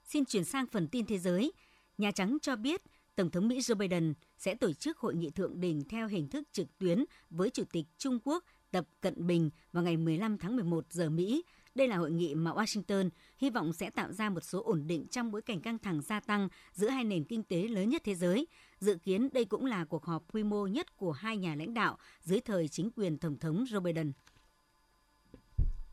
Xin 0.03 0.25
chuyển 0.25 0.43
sang 0.43 0.65
phần 0.67 0.87
tin 0.87 1.05
thế 1.05 1.17
giới. 1.17 1.51
Nhà 1.97 2.11
Trắng 2.11 2.37
cho 2.41 2.55
biết 2.55 2.81
Tổng 3.15 3.29
thống 3.29 3.47
Mỹ 3.47 3.59
Joe 3.59 3.75
Biden 3.75 4.13
sẽ 4.37 4.55
tổ 4.55 4.73
chức 4.73 4.97
hội 4.97 5.15
nghị 5.15 5.29
thượng 5.29 5.59
đỉnh 5.59 5.83
theo 5.89 6.07
hình 6.07 6.27
thức 6.27 6.43
trực 6.51 6.77
tuyến 6.77 7.05
với 7.29 7.49
Chủ 7.49 7.63
tịch 7.71 7.85
Trung 7.97 8.19
Quốc 8.23 8.43
Tập 8.71 8.85
Cận 9.01 9.27
Bình 9.27 9.49
vào 9.71 9.83
ngày 9.83 9.97
15 9.97 10.37
tháng 10.37 10.55
11 10.55 10.85
giờ 10.89 11.09
Mỹ. 11.09 11.43
Đây 11.75 11.87
là 11.87 11.97
hội 11.97 12.11
nghị 12.11 12.35
mà 12.35 12.51
Washington 12.51 13.09
hy 13.37 13.49
vọng 13.49 13.73
sẽ 13.73 13.89
tạo 13.89 14.11
ra 14.11 14.29
một 14.29 14.43
số 14.43 14.63
ổn 14.63 14.87
định 14.87 15.07
trong 15.07 15.31
bối 15.31 15.41
cảnh 15.41 15.61
căng 15.61 15.79
thẳng 15.79 16.01
gia 16.01 16.19
tăng 16.19 16.49
giữa 16.73 16.87
hai 16.87 17.03
nền 17.03 17.23
kinh 17.23 17.43
tế 17.43 17.67
lớn 17.67 17.89
nhất 17.89 18.01
thế 18.05 18.15
giới. 18.15 18.47
Dự 18.79 18.97
kiến 19.03 19.29
đây 19.33 19.45
cũng 19.45 19.65
là 19.65 19.85
cuộc 19.85 20.05
họp 20.05 20.23
quy 20.33 20.43
mô 20.43 20.67
nhất 20.67 20.97
của 20.97 21.11
hai 21.11 21.37
nhà 21.37 21.55
lãnh 21.55 21.73
đạo 21.73 21.97
dưới 22.21 22.39
thời 22.39 22.67
chính 22.67 22.89
quyền 22.91 23.17
Tổng 23.17 23.39
thống 23.39 23.63
Joe 23.63 23.81
Biden. 23.81 24.11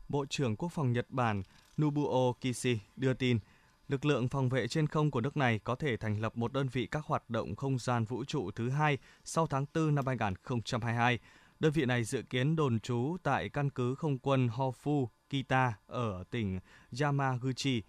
Bộ 0.09 0.25
trưởng 0.29 0.55
Quốc 0.55 0.69
phòng 0.69 0.93
Nhật 0.93 1.09
Bản 1.09 1.43
Nobuo 1.81 2.33
Kishi 2.33 2.79
đưa 2.95 3.13
tin, 3.13 3.39
lực 3.87 4.05
lượng 4.05 4.27
phòng 4.27 4.49
vệ 4.49 4.67
trên 4.67 4.87
không 4.87 5.11
của 5.11 5.21
nước 5.21 5.37
này 5.37 5.59
có 5.59 5.75
thể 5.75 5.97
thành 5.97 6.21
lập 6.21 6.37
một 6.37 6.53
đơn 6.53 6.67
vị 6.71 6.87
các 6.91 7.05
hoạt 7.05 7.29
động 7.29 7.55
không 7.55 7.79
gian 7.79 8.05
vũ 8.05 8.25
trụ 8.25 8.51
thứ 8.51 8.69
hai 8.69 8.97
sau 9.23 9.47
tháng 9.47 9.65
4 9.73 9.95
năm 9.95 10.07
2022. 10.07 11.19
Đơn 11.59 11.71
vị 11.71 11.85
này 11.85 12.03
dự 12.03 12.21
kiến 12.21 12.55
đồn 12.55 12.79
trú 12.79 13.17
tại 13.23 13.49
căn 13.49 13.69
cứ 13.69 13.95
không 13.95 14.19
quân 14.19 14.47
Hofu 14.47 15.07
Kita 15.33 15.73
ở 15.87 16.23
tỉnh 16.31 16.59
Yamaguchi. 17.01 17.81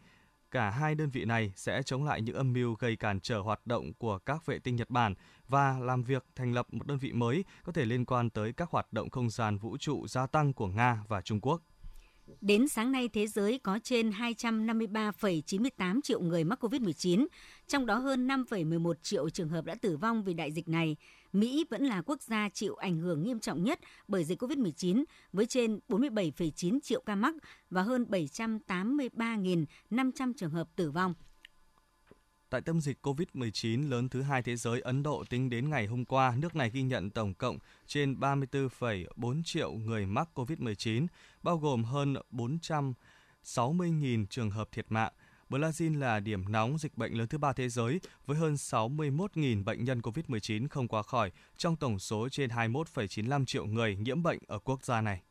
Cả 0.50 0.70
hai 0.70 0.94
đơn 0.94 1.11
vị 1.11 1.24
này 1.24 1.52
sẽ 1.57 1.83
chống 1.83 2.04
lại 2.04 2.22
những 2.22 2.37
âm 2.37 2.52
mưu 2.52 2.74
gây 2.74 2.96
cản 2.96 3.20
trở 3.20 3.38
hoạt 3.38 3.66
động 3.66 3.92
của 3.98 4.18
các 4.18 4.46
vệ 4.46 4.59
tinh 4.59 4.76
Nhật 4.76 4.90
Bản 4.90 5.14
và 5.48 5.78
làm 5.78 6.02
việc 6.02 6.24
thành 6.37 6.52
lập 6.52 6.66
một 6.74 6.87
đơn 6.87 6.98
vị 6.98 7.12
mới 7.12 7.44
có 7.64 7.72
thể 7.72 7.85
liên 7.85 8.04
quan 8.04 8.30
tới 8.30 8.52
các 8.52 8.70
hoạt 8.70 8.92
động 8.92 9.11
không 9.11 9.30
gian 9.30 9.59
vũ 9.59 9.76
trụ 9.76 10.07
gia 10.07 10.26
tăng 10.26 10.52
của 10.52 10.66
Nga 10.66 11.04
và 11.09 11.20
Trung 11.20 11.40
Quốc. 11.40 11.62
Đến 12.40 12.68
sáng 12.68 12.92
nay, 12.92 13.09
thế 13.09 13.26
giới 13.26 13.59
có 13.59 13.78
trên 13.83 14.11
253,98 14.11 16.00
triệu 16.04 16.20
người 16.20 16.44
mắc 16.44 16.64
COVID-19, 16.64 17.26
trong 17.66 17.87
đó 17.87 17.98
hơn 17.98 18.28
5,11 18.28 18.94
triệu 19.02 19.30
trường 19.30 19.48
hợp 19.48 19.64
đã 19.64 19.74
tử 19.74 19.96
vong 19.96 20.24
vì 20.24 20.35
đại 20.35 20.52
dịch 20.52 20.68
này. 20.68 20.96
Mỹ 21.35 21.64
vẫn 21.70 21.83
là 21.83 22.03
quốc 22.03 22.23
gia 22.23 22.49
chịu 22.49 22.75
ảnh 22.75 22.99
hưởng 22.99 23.23
nghiêm 23.23 23.40
trọng 23.40 23.64
nhất 23.64 23.81
bởi 24.09 24.25
dịch 24.25 24.42
COVID-19 24.42 25.05
với 25.33 25.47
trên 25.47 25.79
47,9 25.88 26.79
triệu 26.83 27.03
ca 27.07 27.14
mắc 27.14 27.35
và 27.70 27.83
hơn 27.83 28.07
783.500 28.09 30.33
trường 30.37 30.51
hợp 30.51 30.68
tử 30.77 30.90
vong. 30.90 31.14
Tại 32.51 32.61
tâm 32.61 32.81
dịch 32.81 33.07
COVID-19 33.07 33.90
lớn 33.90 34.09
thứ 34.09 34.23
hai 34.23 34.42
thế 34.42 34.57
giới, 34.57 34.81
Ấn 34.81 35.03
Độ 35.03 35.25
tính 35.31 35.51
đến 35.51 35.70
ngày 35.70 35.87
hôm 35.87 36.05
qua, 36.05 36.35
nước 36.38 36.57
này 36.57 36.70
ghi 36.70 36.83
nhận 36.83 37.11
tổng 37.11 37.35
cộng 37.35 37.59
trên 37.87 38.14
34,4 38.14 39.42
triệu 39.44 39.73
người 39.73 40.07
mắc 40.07 40.29
COVID-19, 40.35 41.07
bao 41.42 41.59
gồm 41.59 41.85
hơn 41.85 42.14
460.000 42.31 44.27
trường 44.31 44.51
hợp 44.51 44.68
thiệt 44.73 44.87
mạng. 44.88 45.12
Brazil 45.48 45.98
là 45.98 46.20
điểm 46.20 46.52
nóng 46.52 46.78
dịch 46.78 46.98
bệnh 46.98 47.18
lớn 47.18 47.28
thứ 47.28 47.38
ba 47.38 47.52
thế 47.52 47.68
giới 47.68 48.00
với 48.26 48.37
hơn 48.37 48.54
61.000 48.54 49.64
bệnh 49.64 49.85
nhân 49.85 50.00
COVID-19 50.00 50.68
không 50.68 50.88
qua 50.88 51.02
khỏi 51.02 51.30
trong 51.57 51.76
tổng 51.76 51.98
số 51.98 52.28
trên 52.28 52.50
21,95 52.50 53.44
triệu 53.44 53.66
người 53.66 53.96
nhiễm 53.96 54.22
bệnh 54.22 54.38
ở 54.46 54.59
quốc 54.59 54.85
gia 54.85 55.00
này. 55.00 55.22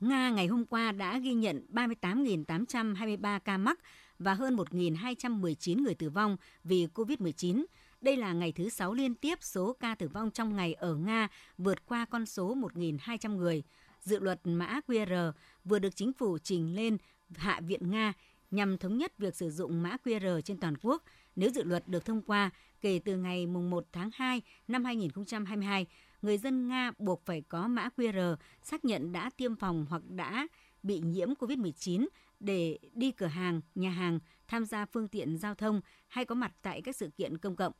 Nga 0.00 0.30
ngày 0.30 0.46
hôm 0.46 0.64
qua 0.64 0.92
đã 0.92 1.18
ghi 1.18 1.32
nhận 1.32 1.66
38.823 1.72 3.40
ca 3.40 3.58
mắc 3.58 3.78
và 4.18 4.34
hơn 4.34 4.56
1.219 4.56 5.82
người 5.82 5.94
tử 5.94 6.10
vong 6.10 6.36
vì 6.64 6.86
COVID-19. 6.94 7.64
Đây 8.00 8.16
là 8.16 8.32
ngày 8.32 8.52
thứ 8.52 8.68
6 8.68 8.94
liên 8.94 9.14
tiếp 9.14 9.38
số 9.42 9.76
ca 9.80 9.94
tử 9.94 10.08
vong 10.08 10.30
trong 10.30 10.56
ngày 10.56 10.74
ở 10.74 10.94
Nga 10.94 11.28
vượt 11.58 11.86
qua 11.86 12.04
con 12.04 12.26
số 12.26 12.54
1.200 12.54 13.36
người. 13.36 13.62
Dự 14.00 14.18
luật 14.18 14.40
mã 14.44 14.80
QR 14.86 15.32
vừa 15.64 15.78
được 15.78 15.96
chính 15.96 16.12
phủ 16.12 16.38
trình 16.38 16.74
lên 16.74 16.96
Hạ 17.36 17.60
viện 17.60 17.90
Nga 17.90 18.12
nhằm 18.50 18.78
thống 18.78 18.98
nhất 18.98 19.18
việc 19.18 19.36
sử 19.36 19.50
dụng 19.50 19.82
mã 19.82 19.96
QR 20.04 20.40
trên 20.40 20.58
toàn 20.60 20.74
quốc. 20.82 21.02
Nếu 21.36 21.50
dự 21.50 21.64
luật 21.64 21.88
được 21.88 22.04
thông 22.04 22.22
qua, 22.22 22.50
kể 22.80 23.00
từ 23.04 23.16
ngày 23.16 23.46
1 23.46 23.86
tháng 23.92 24.10
2 24.14 24.42
năm 24.68 24.84
2022, 24.84 25.86
người 26.22 26.38
dân 26.38 26.68
Nga 26.68 26.92
buộc 26.98 27.22
phải 27.24 27.42
có 27.48 27.68
mã 27.68 27.88
QR 27.96 28.36
xác 28.62 28.84
nhận 28.84 29.12
đã 29.12 29.30
tiêm 29.36 29.56
phòng 29.56 29.86
hoặc 29.90 30.02
đã 30.08 30.46
bị 30.82 31.00
nhiễm 31.00 31.28
COVID-19 31.34 32.08
để 32.40 32.78
đi 32.92 33.12
cửa 33.12 33.26
hàng, 33.26 33.60
nhà 33.74 33.90
hàng, 33.90 34.18
tham 34.48 34.64
gia 34.64 34.86
phương 34.86 35.08
tiện 35.08 35.38
giao 35.38 35.54
thông 35.54 35.80
hay 36.08 36.24
có 36.24 36.34
mặt 36.34 36.52
tại 36.62 36.82
các 36.82 36.96
sự 36.96 37.10
kiện 37.16 37.38
công 37.38 37.56
cộng. 37.56 37.72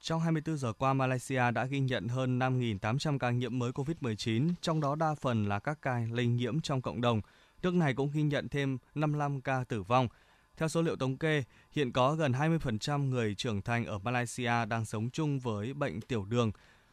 Trong 0.00 0.20
24 0.20 0.56
giờ 0.56 0.72
qua, 0.72 0.94
Malaysia 0.94 1.50
đã 1.50 1.64
ghi 1.64 1.80
nhận 1.80 2.08
hơn 2.08 2.38
5.800 2.38 3.18
ca 3.18 3.30
nhiễm 3.30 3.58
mới 3.58 3.72
COVID-19, 3.72 4.50
trong 4.60 4.80
đó 4.80 4.94
đa 4.94 5.14
phần 5.14 5.48
là 5.48 5.58
các 5.58 5.78
ca 5.82 6.00
lây 6.12 6.26
nhiễm 6.26 6.60
trong 6.60 6.82
cộng 6.82 7.00
đồng. 7.00 7.20
Nước 7.62 7.74
này 7.74 7.94
cũng 7.94 8.10
ghi 8.12 8.22
nhận 8.22 8.48
thêm 8.48 8.78
55 8.94 9.40
ca 9.40 9.64
tử 9.68 9.82
vong. 9.82 10.08
Theo 10.56 10.68
số 10.68 10.82
liệu 10.82 10.96
thống 10.96 11.16
kê, 11.16 11.44
hiện 11.70 11.92
có 11.92 12.14
gần 12.14 12.32
20% 12.32 13.08
người 13.08 13.34
trưởng 13.34 13.62
thành 13.62 13.84
ở 13.84 13.98
Malaysia 13.98 14.64
đang 14.68 14.84
sống 14.84 15.10
chung 15.10 15.38
với 15.38 15.74
bệnh 15.74 16.00
tiểu 16.00 16.24
đường. 16.24 16.52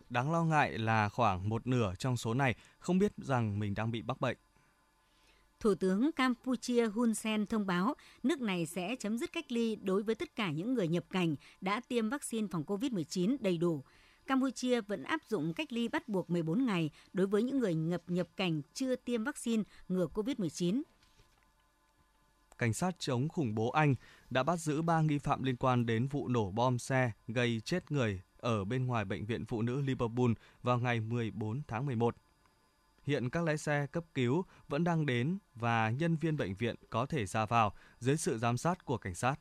Đáng 0.09 0.31
lo 0.31 0.43
ngại 0.43 0.77
là 0.77 1.09
khoảng 1.09 1.49
một 1.49 1.67
nửa 1.67 1.93
trong 1.99 2.17
số 2.17 2.33
này 2.33 2.55
không 2.79 2.99
biết 2.99 3.11
rằng 3.17 3.59
mình 3.59 3.73
đang 3.75 3.91
bị 3.91 4.01
mắc 4.01 4.21
bệnh. 4.21 4.37
Thủ 5.59 5.75
tướng 5.75 6.11
Campuchia 6.11 6.85
Hun 6.87 7.13
Sen 7.13 7.45
thông 7.45 7.65
báo 7.65 7.95
nước 8.23 8.41
này 8.41 8.65
sẽ 8.65 8.95
chấm 8.95 9.17
dứt 9.17 9.33
cách 9.33 9.51
ly 9.51 9.75
đối 9.75 10.03
với 10.03 10.15
tất 10.15 10.35
cả 10.35 10.51
những 10.51 10.73
người 10.73 10.87
nhập 10.87 11.03
cảnh 11.09 11.35
đã 11.61 11.81
tiêm 11.87 12.09
vaccine 12.09 12.47
phòng 12.51 12.63
COVID-19 12.63 13.37
đầy 13.39 13.57
đủ. 13.57 13.83
Campuchia 14.27 14.81
vẫn 14.81 15.03
áp 15.03 15.21
dụng 15.29 15.53
cách 15.53 15.73
ly 15.73 15.87
bắt 15.87 16.09
buộc 16.09 16.29
14 16.29 16.65
ngày 16.65 16.89
đối 17.13 17.27
với 17.27 17.43
những 17.43 17.59
người 17.59 17.75
nhập 17.75 18.01
nhập 18.07 18.27
cảnh 18.35 18.61
chưa 18.73 18.95
tiêm 18.95 19.23
vaccine 19.23 19.63
ngừa 19.87 20.07
COVID-19. 20.13 20.81
Cảnh 22.57 22.73
sát 22.73 22.95
chống 22.99 23.29
khủng 23.29 23.55
bố 23.55 23.69
Anh 23.69 23.95
đã 24.29 24.43
bắt 24.43 24.59
giữ 24.59 24.81
3 24.81 25.01
nghi 25.01 25.17
phạm 25.17 25.43
liên 25.43 25.55
quan 25.55 25.85
đến 25.85 26.07
vụ 26.07 26.27
nổ 26.27 26.51
bom 26.51 26.79
xe 26.79 27.11
gây 27.27 27.61
chết 27.65 27.91
người 27.91 28.21
ở 28.37 28.65
bên 28.65 28.85
ngoài 28.85 29.05
bệnh 29.05 29.25
viện 29.25 29.45
phụ 29.45 29.61
nữ 29.61 29.81
Liverpool 29.81 30.31
vào 30.61 30.79
ngày 30.79 30.99
14 30.99 31.61
tháng 31.67 31.85
11. 31.85 32.15
Hiện 33.03 33.29
các 33.29 33.43
lái 33.43 33.57
xe 33.57 33.87
cấp 33.91 34.03
cứu 34.13 34.45
vẫn 34.67 34.83
đang 34.83 35.05
đến 35.05 35.37
và 35.55 35.89
nhân 35.89 36.15
viên 36.15 36.37
bệnh 36.37 36.55
viện 36.55 36.75
có 36.89 37.05
thể 37.05 37.25
ra 37.25 37.45
vào 37.45 37.73
dưới 37.99 38.17
sự 38.17 38.37
giám 38.37 38.57
sát 38.57 38.85
của 38.85 38.97
cảnh 38.97 39.15
sát. 39.15 39.35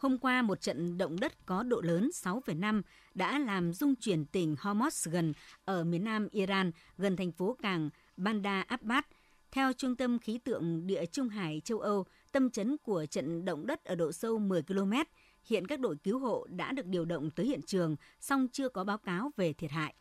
Hôm 0.00 0.18
qua, 0.18 0.42
một 0.42 0.60
trận 0.60 0.98
động 0.98 1.20
đất 1.20 1.46
có 1.46 1.62
độ 1.62 1.80
lớn 1.80 2.10
6,5 2.12 2.82
đã 3.14 3.38
làm 3.38 3.72
rung 3.72 3.94
chuyển 3.94 4.24
tỉnh 4.24 4.54
Hormozgan 4.54 5.32
ở 5.64 5.84
miền 5.84 6.04
nam 6.04 6.28
Iran, 6.30 6.70
gần 6.98 7.16
thành 7.16 7.32
phố 7.32 7.56
cảng 7.62 7.90
Bandar 8.16 8.64
Abbas. 8.66 9.04
Theo 9.52 9.72
Trung 9.72 9.96
tâm 9.96 10.18
Khí 10.18 10.38
tượng 10.44 10.86
Địa 10.86 11.06
Trung 11.06 11.28
Hải 11.28 11.60
châu 11.64 11.80
Âu, 11.80 12.04
tâm 12.32 12.50
chấn 12.50 12.76
của 12.76 13.06
trận 13.06 13.44
động 13.44 13.66
đất 13.66 13.84
ở 13.84 13.94
độ 13.94 14.12
sâu 14.12 14.38
10 14.38 14.62
km. 14.62 14.92
Hiện 15.44 15.66
các 15.66 15.80
đội 15.80 15.96
cứu 15.96 16.18
hộ 16.18 16.46
đã 16.50 16.72
được 16.72 16.86
điều 16.86 17.04
động 17.04 17.30
tới 17.30 17.46
hiện 17.46 17.62
trường, 17.66 17.96
song 18.20 18.48
chưa 18.52 18.68
có 18.68 18.84
báo 18.84 18.98
cáo 18.98 19.30
về 19.36 19.52
thiệt 19.52 19.70
hại. 19.70 19.94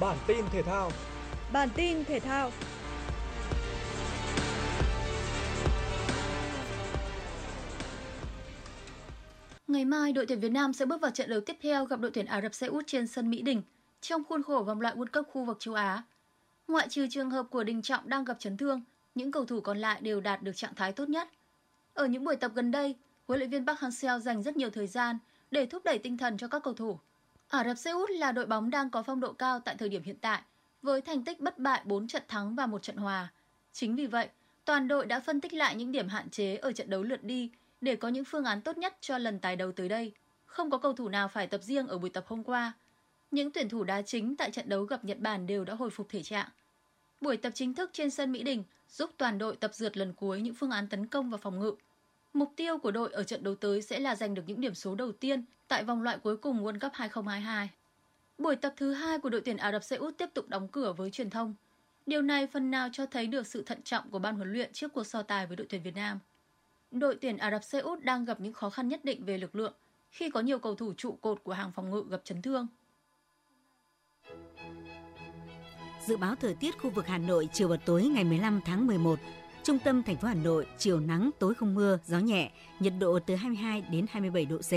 Bản 0.00 0.16
tin 0.26 0.44
thể 0.52 0.62
thao. 0.62 0.90
Bản 1.52 1.68
tin 1.76 2.04
thể 2.04 2.20
thao. 2.20 2.50
Ngày 9.68 9.84
mai, 9.84 10.12
đội 10.12 10.26
tuyển 10.26 10.40
Việt 10.40 10.48
Nam 10.48 10.72
sẽ 10.72 10.86
bước 10.86 11.00
vào 11.00 11.10
trận 11.10 11.30
đấu 11.30 11.40
tiếp 11.40 11.56
theo 11.62 11.84
gặp 11.84 12.00
đội 12.00 12.10
tuyển 12.10 12.26
Ả 12.26 12.40
Rập 12.40 12.54
Xê 12.54 12.66
Út 12.66 12.86
trên 12.86 13.06
sân 13.06 13.30
Mỹ 13.30 13.42
Đình 13.42 13.62
trong 14.00 14.24
khuôn 14.24 14.42
khổ 14.42 14.62
vòng 14.62 14.80
loại 14.80 14.94
World 14.94 15.06
Cup 15.12 15.26
khu 15.32 15.44
vực 15.44 15.56
châu 15.60 15.74
Á. 15.74 16.02
Ngoại 16.68 16.88
trừ 16.88 17.06
trường 17.10 17.30
hợp 17.30 17.46
của 17.50 17.64
Đình 17.64 17.82
Trọng 17.82 18.08
đang 18.08 18.24
gặp 18.24 18.36
chấn 18.38 18.56
thương, 18.56 18.82
những 19.14 19.32
cầu 19.32 19.44
thủ 19.44 19.60
còn 19.60 19.78
lại 19.78 20.00
đều 20.00 20.20
đạt 20.20 20.42
được 20.42 20.56
trạng 20.56 20.74
thái 20.74 20.92
tốt 20.92 21.08
nhất. 21.08 21.28
Ở 21.94 22.06
những 22.06 22.24
buổi 22.24 22.36
tập 22.36 22.52
gần 22.54 22.70
đây, 22.70 22.94
huấn 23.26 23.38
luyện 23.38 23.50
viên 23.50 23.66
Park 23.66 23.78
Hang-seo 23.78 24.18
dành 24.18 24.42
rất 24.42 24.56
nhiều 24.56 24.70
thời 24.70 24.86
gian 24.86 25.18
để 25.50 25.66
thúc 25.66 25.84
đẩy 25.84 25.98
tinh 25.98 26.18
thần 26.18 26.38
cho 26.38 26.48
các 26.48 26.62
cầu 26.62 26.74
thủ. 26.74 26.98
Ả 27.48 27.64
Rập 27.64 27.78
Xê 27.78 27.90
Út 27.90 28.10
là 28.10 28.32
đội 28.32 28.46
bóng 28.46 28.70
đang 28.70 28.90
có 28.90 29.02
phong 29.02 29.20
độ 29.20 29.32
cao 29.32 29.60
tại 29.60 29.76
thời 29.78 29.88
điểm 29.88 30.02
hiện 30.02 30.16
tại, 30.20 30.42
với 30.82 31.00
thành 31.00 31.24
tích 31.24 31.40
bất 31.40 31.58
bại 31.58 31.82
4 31.84 32.08
trận 32.08 32.22
thắng 32.28 32.54
và 32.54 32.66
một 32.66 32.82
trận 32.82 32.96
hòa. 32.96 33.32
Chính 33.72 33.96
vì 33.96 34.06
vậy, 34.06 34.28
toàn 34.64 34.88
đội 34.88 35.06
đã 35.06 35.20
phân 35.20 35.40
tích 35.40 35.54
lại 35.54 35.74
những 35.74 35.92
điểm 35.92 36.08
hạn 36.08 36.30
chế 36.30 36.56
ở 36.56 36.72
trận 36.72 36.90
đấu 36.90 37.02
lượt 37.02 37.24
đi 37.24 37.50
để 37.80 37.96
có 37.96 38.08
những 38.08 38.24
phương 38.24 38.44
án 38.44 38.60
tốt 38.62 38.78
nhất 38.78 38.96
cho 39.00 39.18
lần 39.18 39.38
tái 39.38 39.56
đấu 39.56 39.72
tới 39.72 39.88
đây. 39.88 40.12
Không 40.46 40.70
có 40.70 40.78
cầu 40.78 40.92
thủ 40.92 41.08
nào 41.08 41.28
phải 41.28 41.46
tập 41.46 41.62
riêng 41.62 41.86
ở 41.86 41.98
buổi 41.98 42.10
tập 42.10 42.24
hôm 42.26 42.44
qua. 42.44 42.72
Những 43.30 43.50
tuyển 43.52 43.68
thủ 43.68 43.84
đá 43.84 44.02
chính 44.02 44.36
tại 44.36 44.50
trận 44.50 44.68
đấu 44.68 44.84
gặp 44.84 45.04
Nhật 45.04 45.18
Bản 45.18 45.46
đều 45.46 45.64
đã 45.64 45.74
hồi 45.74 45.90
phục 45.90 46.08
thể 46.08 46.22
trạng. 46.22 46.48
Buổi 47.20 47.36
tập 47.36 47.50
chính 47.54 47.74
thức 47.74 47.90
trên 47.92 48.10
sân 48.10 48.32
Mỹ 48.32 48.42
Đình 48.42 48.64
giúp 48.88 49.10
toàn 49.16 49.38
đội 49.38 49.56
tập 49.56 49.74
dượt 49.74 49.96
lần 49.96 50.12
cuối 50.12 50.40
những 50.40 50.54
phương 50.54 50.70
án 50.70 50.88
tấn 50.88 51.06
công 51.06 51.30
và 51.30 51.36
phòng 51.36 51.60
ngự. 51.60 51.74
Mục 52.32 52.52
tiêu 52.56 52.78
của 52.78 52.90
đội 52.90 53.12
ở 53.12 53.24
trận 53.24 53.44
đấu 53.44 53.54
tới 53.54 53.82
sẽ 53.82 53.98
là 53.98 54.16
giành 54.16 54.34
được 54.34 54.42
những 54.46 54.60
điểm 54.60 54.74
số 54.74 54.94
đầu 54.94 55.12
tiên 55.12 55.44
tại 55.68 55.84
vòng 55.84 56.02
loại 56.02 56.18
cuối 56.18 56.36
cùng 56.36 56.64
World 56.64 56.80
Cup 56.80 56.92
2022. 56.94 57.70
Buổi 58.38 58.56
tập 58.56 58.74
thứ 58.76 58.92
hai 58.92 59.18
của 59.18 59.28
đội 59.30 59.40
tuyển 59.40 59.56
Ả 59.56 59.72
Rập 59.72 59.84
Xê 59.84 59.96
Út 59.96 60.18
tiếp 60.18 60.28
tục 60.34 60.48
đóng 60.48 60.68
cửa 60.68 60.92
với 60.92 61.10
truyền 61.10 61.30
thông. 61.30 61.54
Điều 62.06 62.22
này 62.22 62.46
phần 62.46 62.70
nào 62.70 62.88
cho 62.92 63.06
thấy 63.06 63.26
được 63.26 63.46
sự 63.46 63.62
thận 63.62 63.82
trọng 63.82 64.10
của 64.10 64.18
ban 64.18 64.36
huấn 64.36 64.52
luyện 64.52 64.72
trước 64.72 64.92
cuộc 64.92 65.04
so 65.04 65.22
tài 65.22 65.46
với 65.46 65.56
đội 65.56 65.66
tuyển 65.70 65.82
Việt 65.82 65.94
Nam. 65.94 66.18
Đội 66.98 67.16
tuyển 67.20 67.36
Ả 67.36 67.50
Rập 67.50 67.64
Xê 67.64 67.78
Út 67.78 68.00
đang 68.02 68.24
gặp 68.24 68.40
những 68.40 68.52
khó 68.52 68.70
khăn 68.70 68.88
nhất 68.88 69.04
định 69.04 69.24
về 69.24 69.38
lực 69.38 69.54
lượng 69.54 69.72
khi 70.10 70.30
có 70.30 70.40
nhiều 70.40 70.58
cầu 70.58 70.74
thủ 70.74 70.92
trụ 70.96 71.18
cột 71.20 71.44
của 71.44 71.52
hàng 71.52 71.72
phòng 71.72 71.90
ngự 71.90 72.04
gặp 72.10 72.20
chấn 72.24 72.42
thương. 72.42 72.66
Dự 76.06 76.16
báo 76.16 76.34
thời 76.34 76.54
tiết 76.54 76.78
khu 76.78 76.90
vực 76.90 77.06
Hà 77.06 77.18
Nội 77.18 77.48
chiều 77.52 77.68
và 77.68 77.76
tối 77.76 78.04
ngày 78.04 78.24
15 78.24 78.60
tháng 78.64 78.86
11. 78.86 79.18
Trung 79.62 79.78
tâm 79.78 80.02
thành 80.02 80.16
phố 80.16 80.28
Hà 80.28 80.34
Nội, 80.34 80.66
chiều 80.78 81.00
nắng, 81.00 81.30
tối 81.38 81.54
không 81.54 81.74
mưa, 81.74 81.98
gió 82.06 82.18
nhẹ, 82.18 82.50
nhiệt 82.80 82.92
độ 82.98 83.18
từ 83.18 83.34
22 83.34 83.80
đến 83.80 84.06
27 84.10 84.44
độ 84.44 84.58
C. 84.58 84.70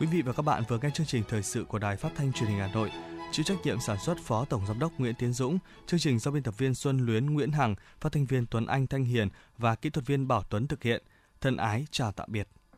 Quý 0.00 0.06
vị 0.12 0.22
và 0.22 0.32
các 0.32 0.42
bạn 0.42 0.62
vừa 0.68 0.78
nghe 0.82 0.90
chương 0.94 1.06
trình 1.06 1.22
thời 1.28 1.42
sự 1.42 1.64
của 1.64 1.78
Đài 1.78 1.96
Phát 1.96 2.10
thanh 2.16 2.32
Truyền 2.32 2.50
hình 2.50 2.58
Hà 2.58 2.70
Nội. 2.74 2.90
Chịu 3.32 3.44
trách 3.44 3.58
nhiệm 3.64 3.80
sản 3.80 3.98
xuất 3.98 4.18
Phó 4.18 4.44
Tổng 4.44 4.66
Giám 4.66 4.78
đốc 4.78 4.92
Nguyễn 4.98 5.14
Tiến 5.14 5.32
Dũng, 5.32 5.58
chương 5.86 6.00
trình 6.00 6.18
do 6.18 6.30
biên 6.30 6.42
tập 6.42 6.58
viên 6.58 6.74
Xuân 6.74 7.06
Luyến 7.06 7.26
Nguyễn 7.26 7.52
Hằng, 7.52 7.74
phát 8.00 8.12
thanh 8.12 8.26
viên 8.26 8.46
Tuấn 8.46 8.66
Anh 8.66 8.86
Thanh 8.86 9.04
Hiền 9.04 9.28
và 9.58 9.74
kỹ 9.74 9.90
thuật 9.90 10.06
viên 10.06 10.28
Bảo 10.28 10.42
Tuấn 10.42 10.66
thực 10.66 10.82
hiện. 10.82 11.02
Thân 11.40 11.56
ái 11.56 11.86
chào 11.90 12.12
tạm 12.12 12.32
biệt. 12.32 12.48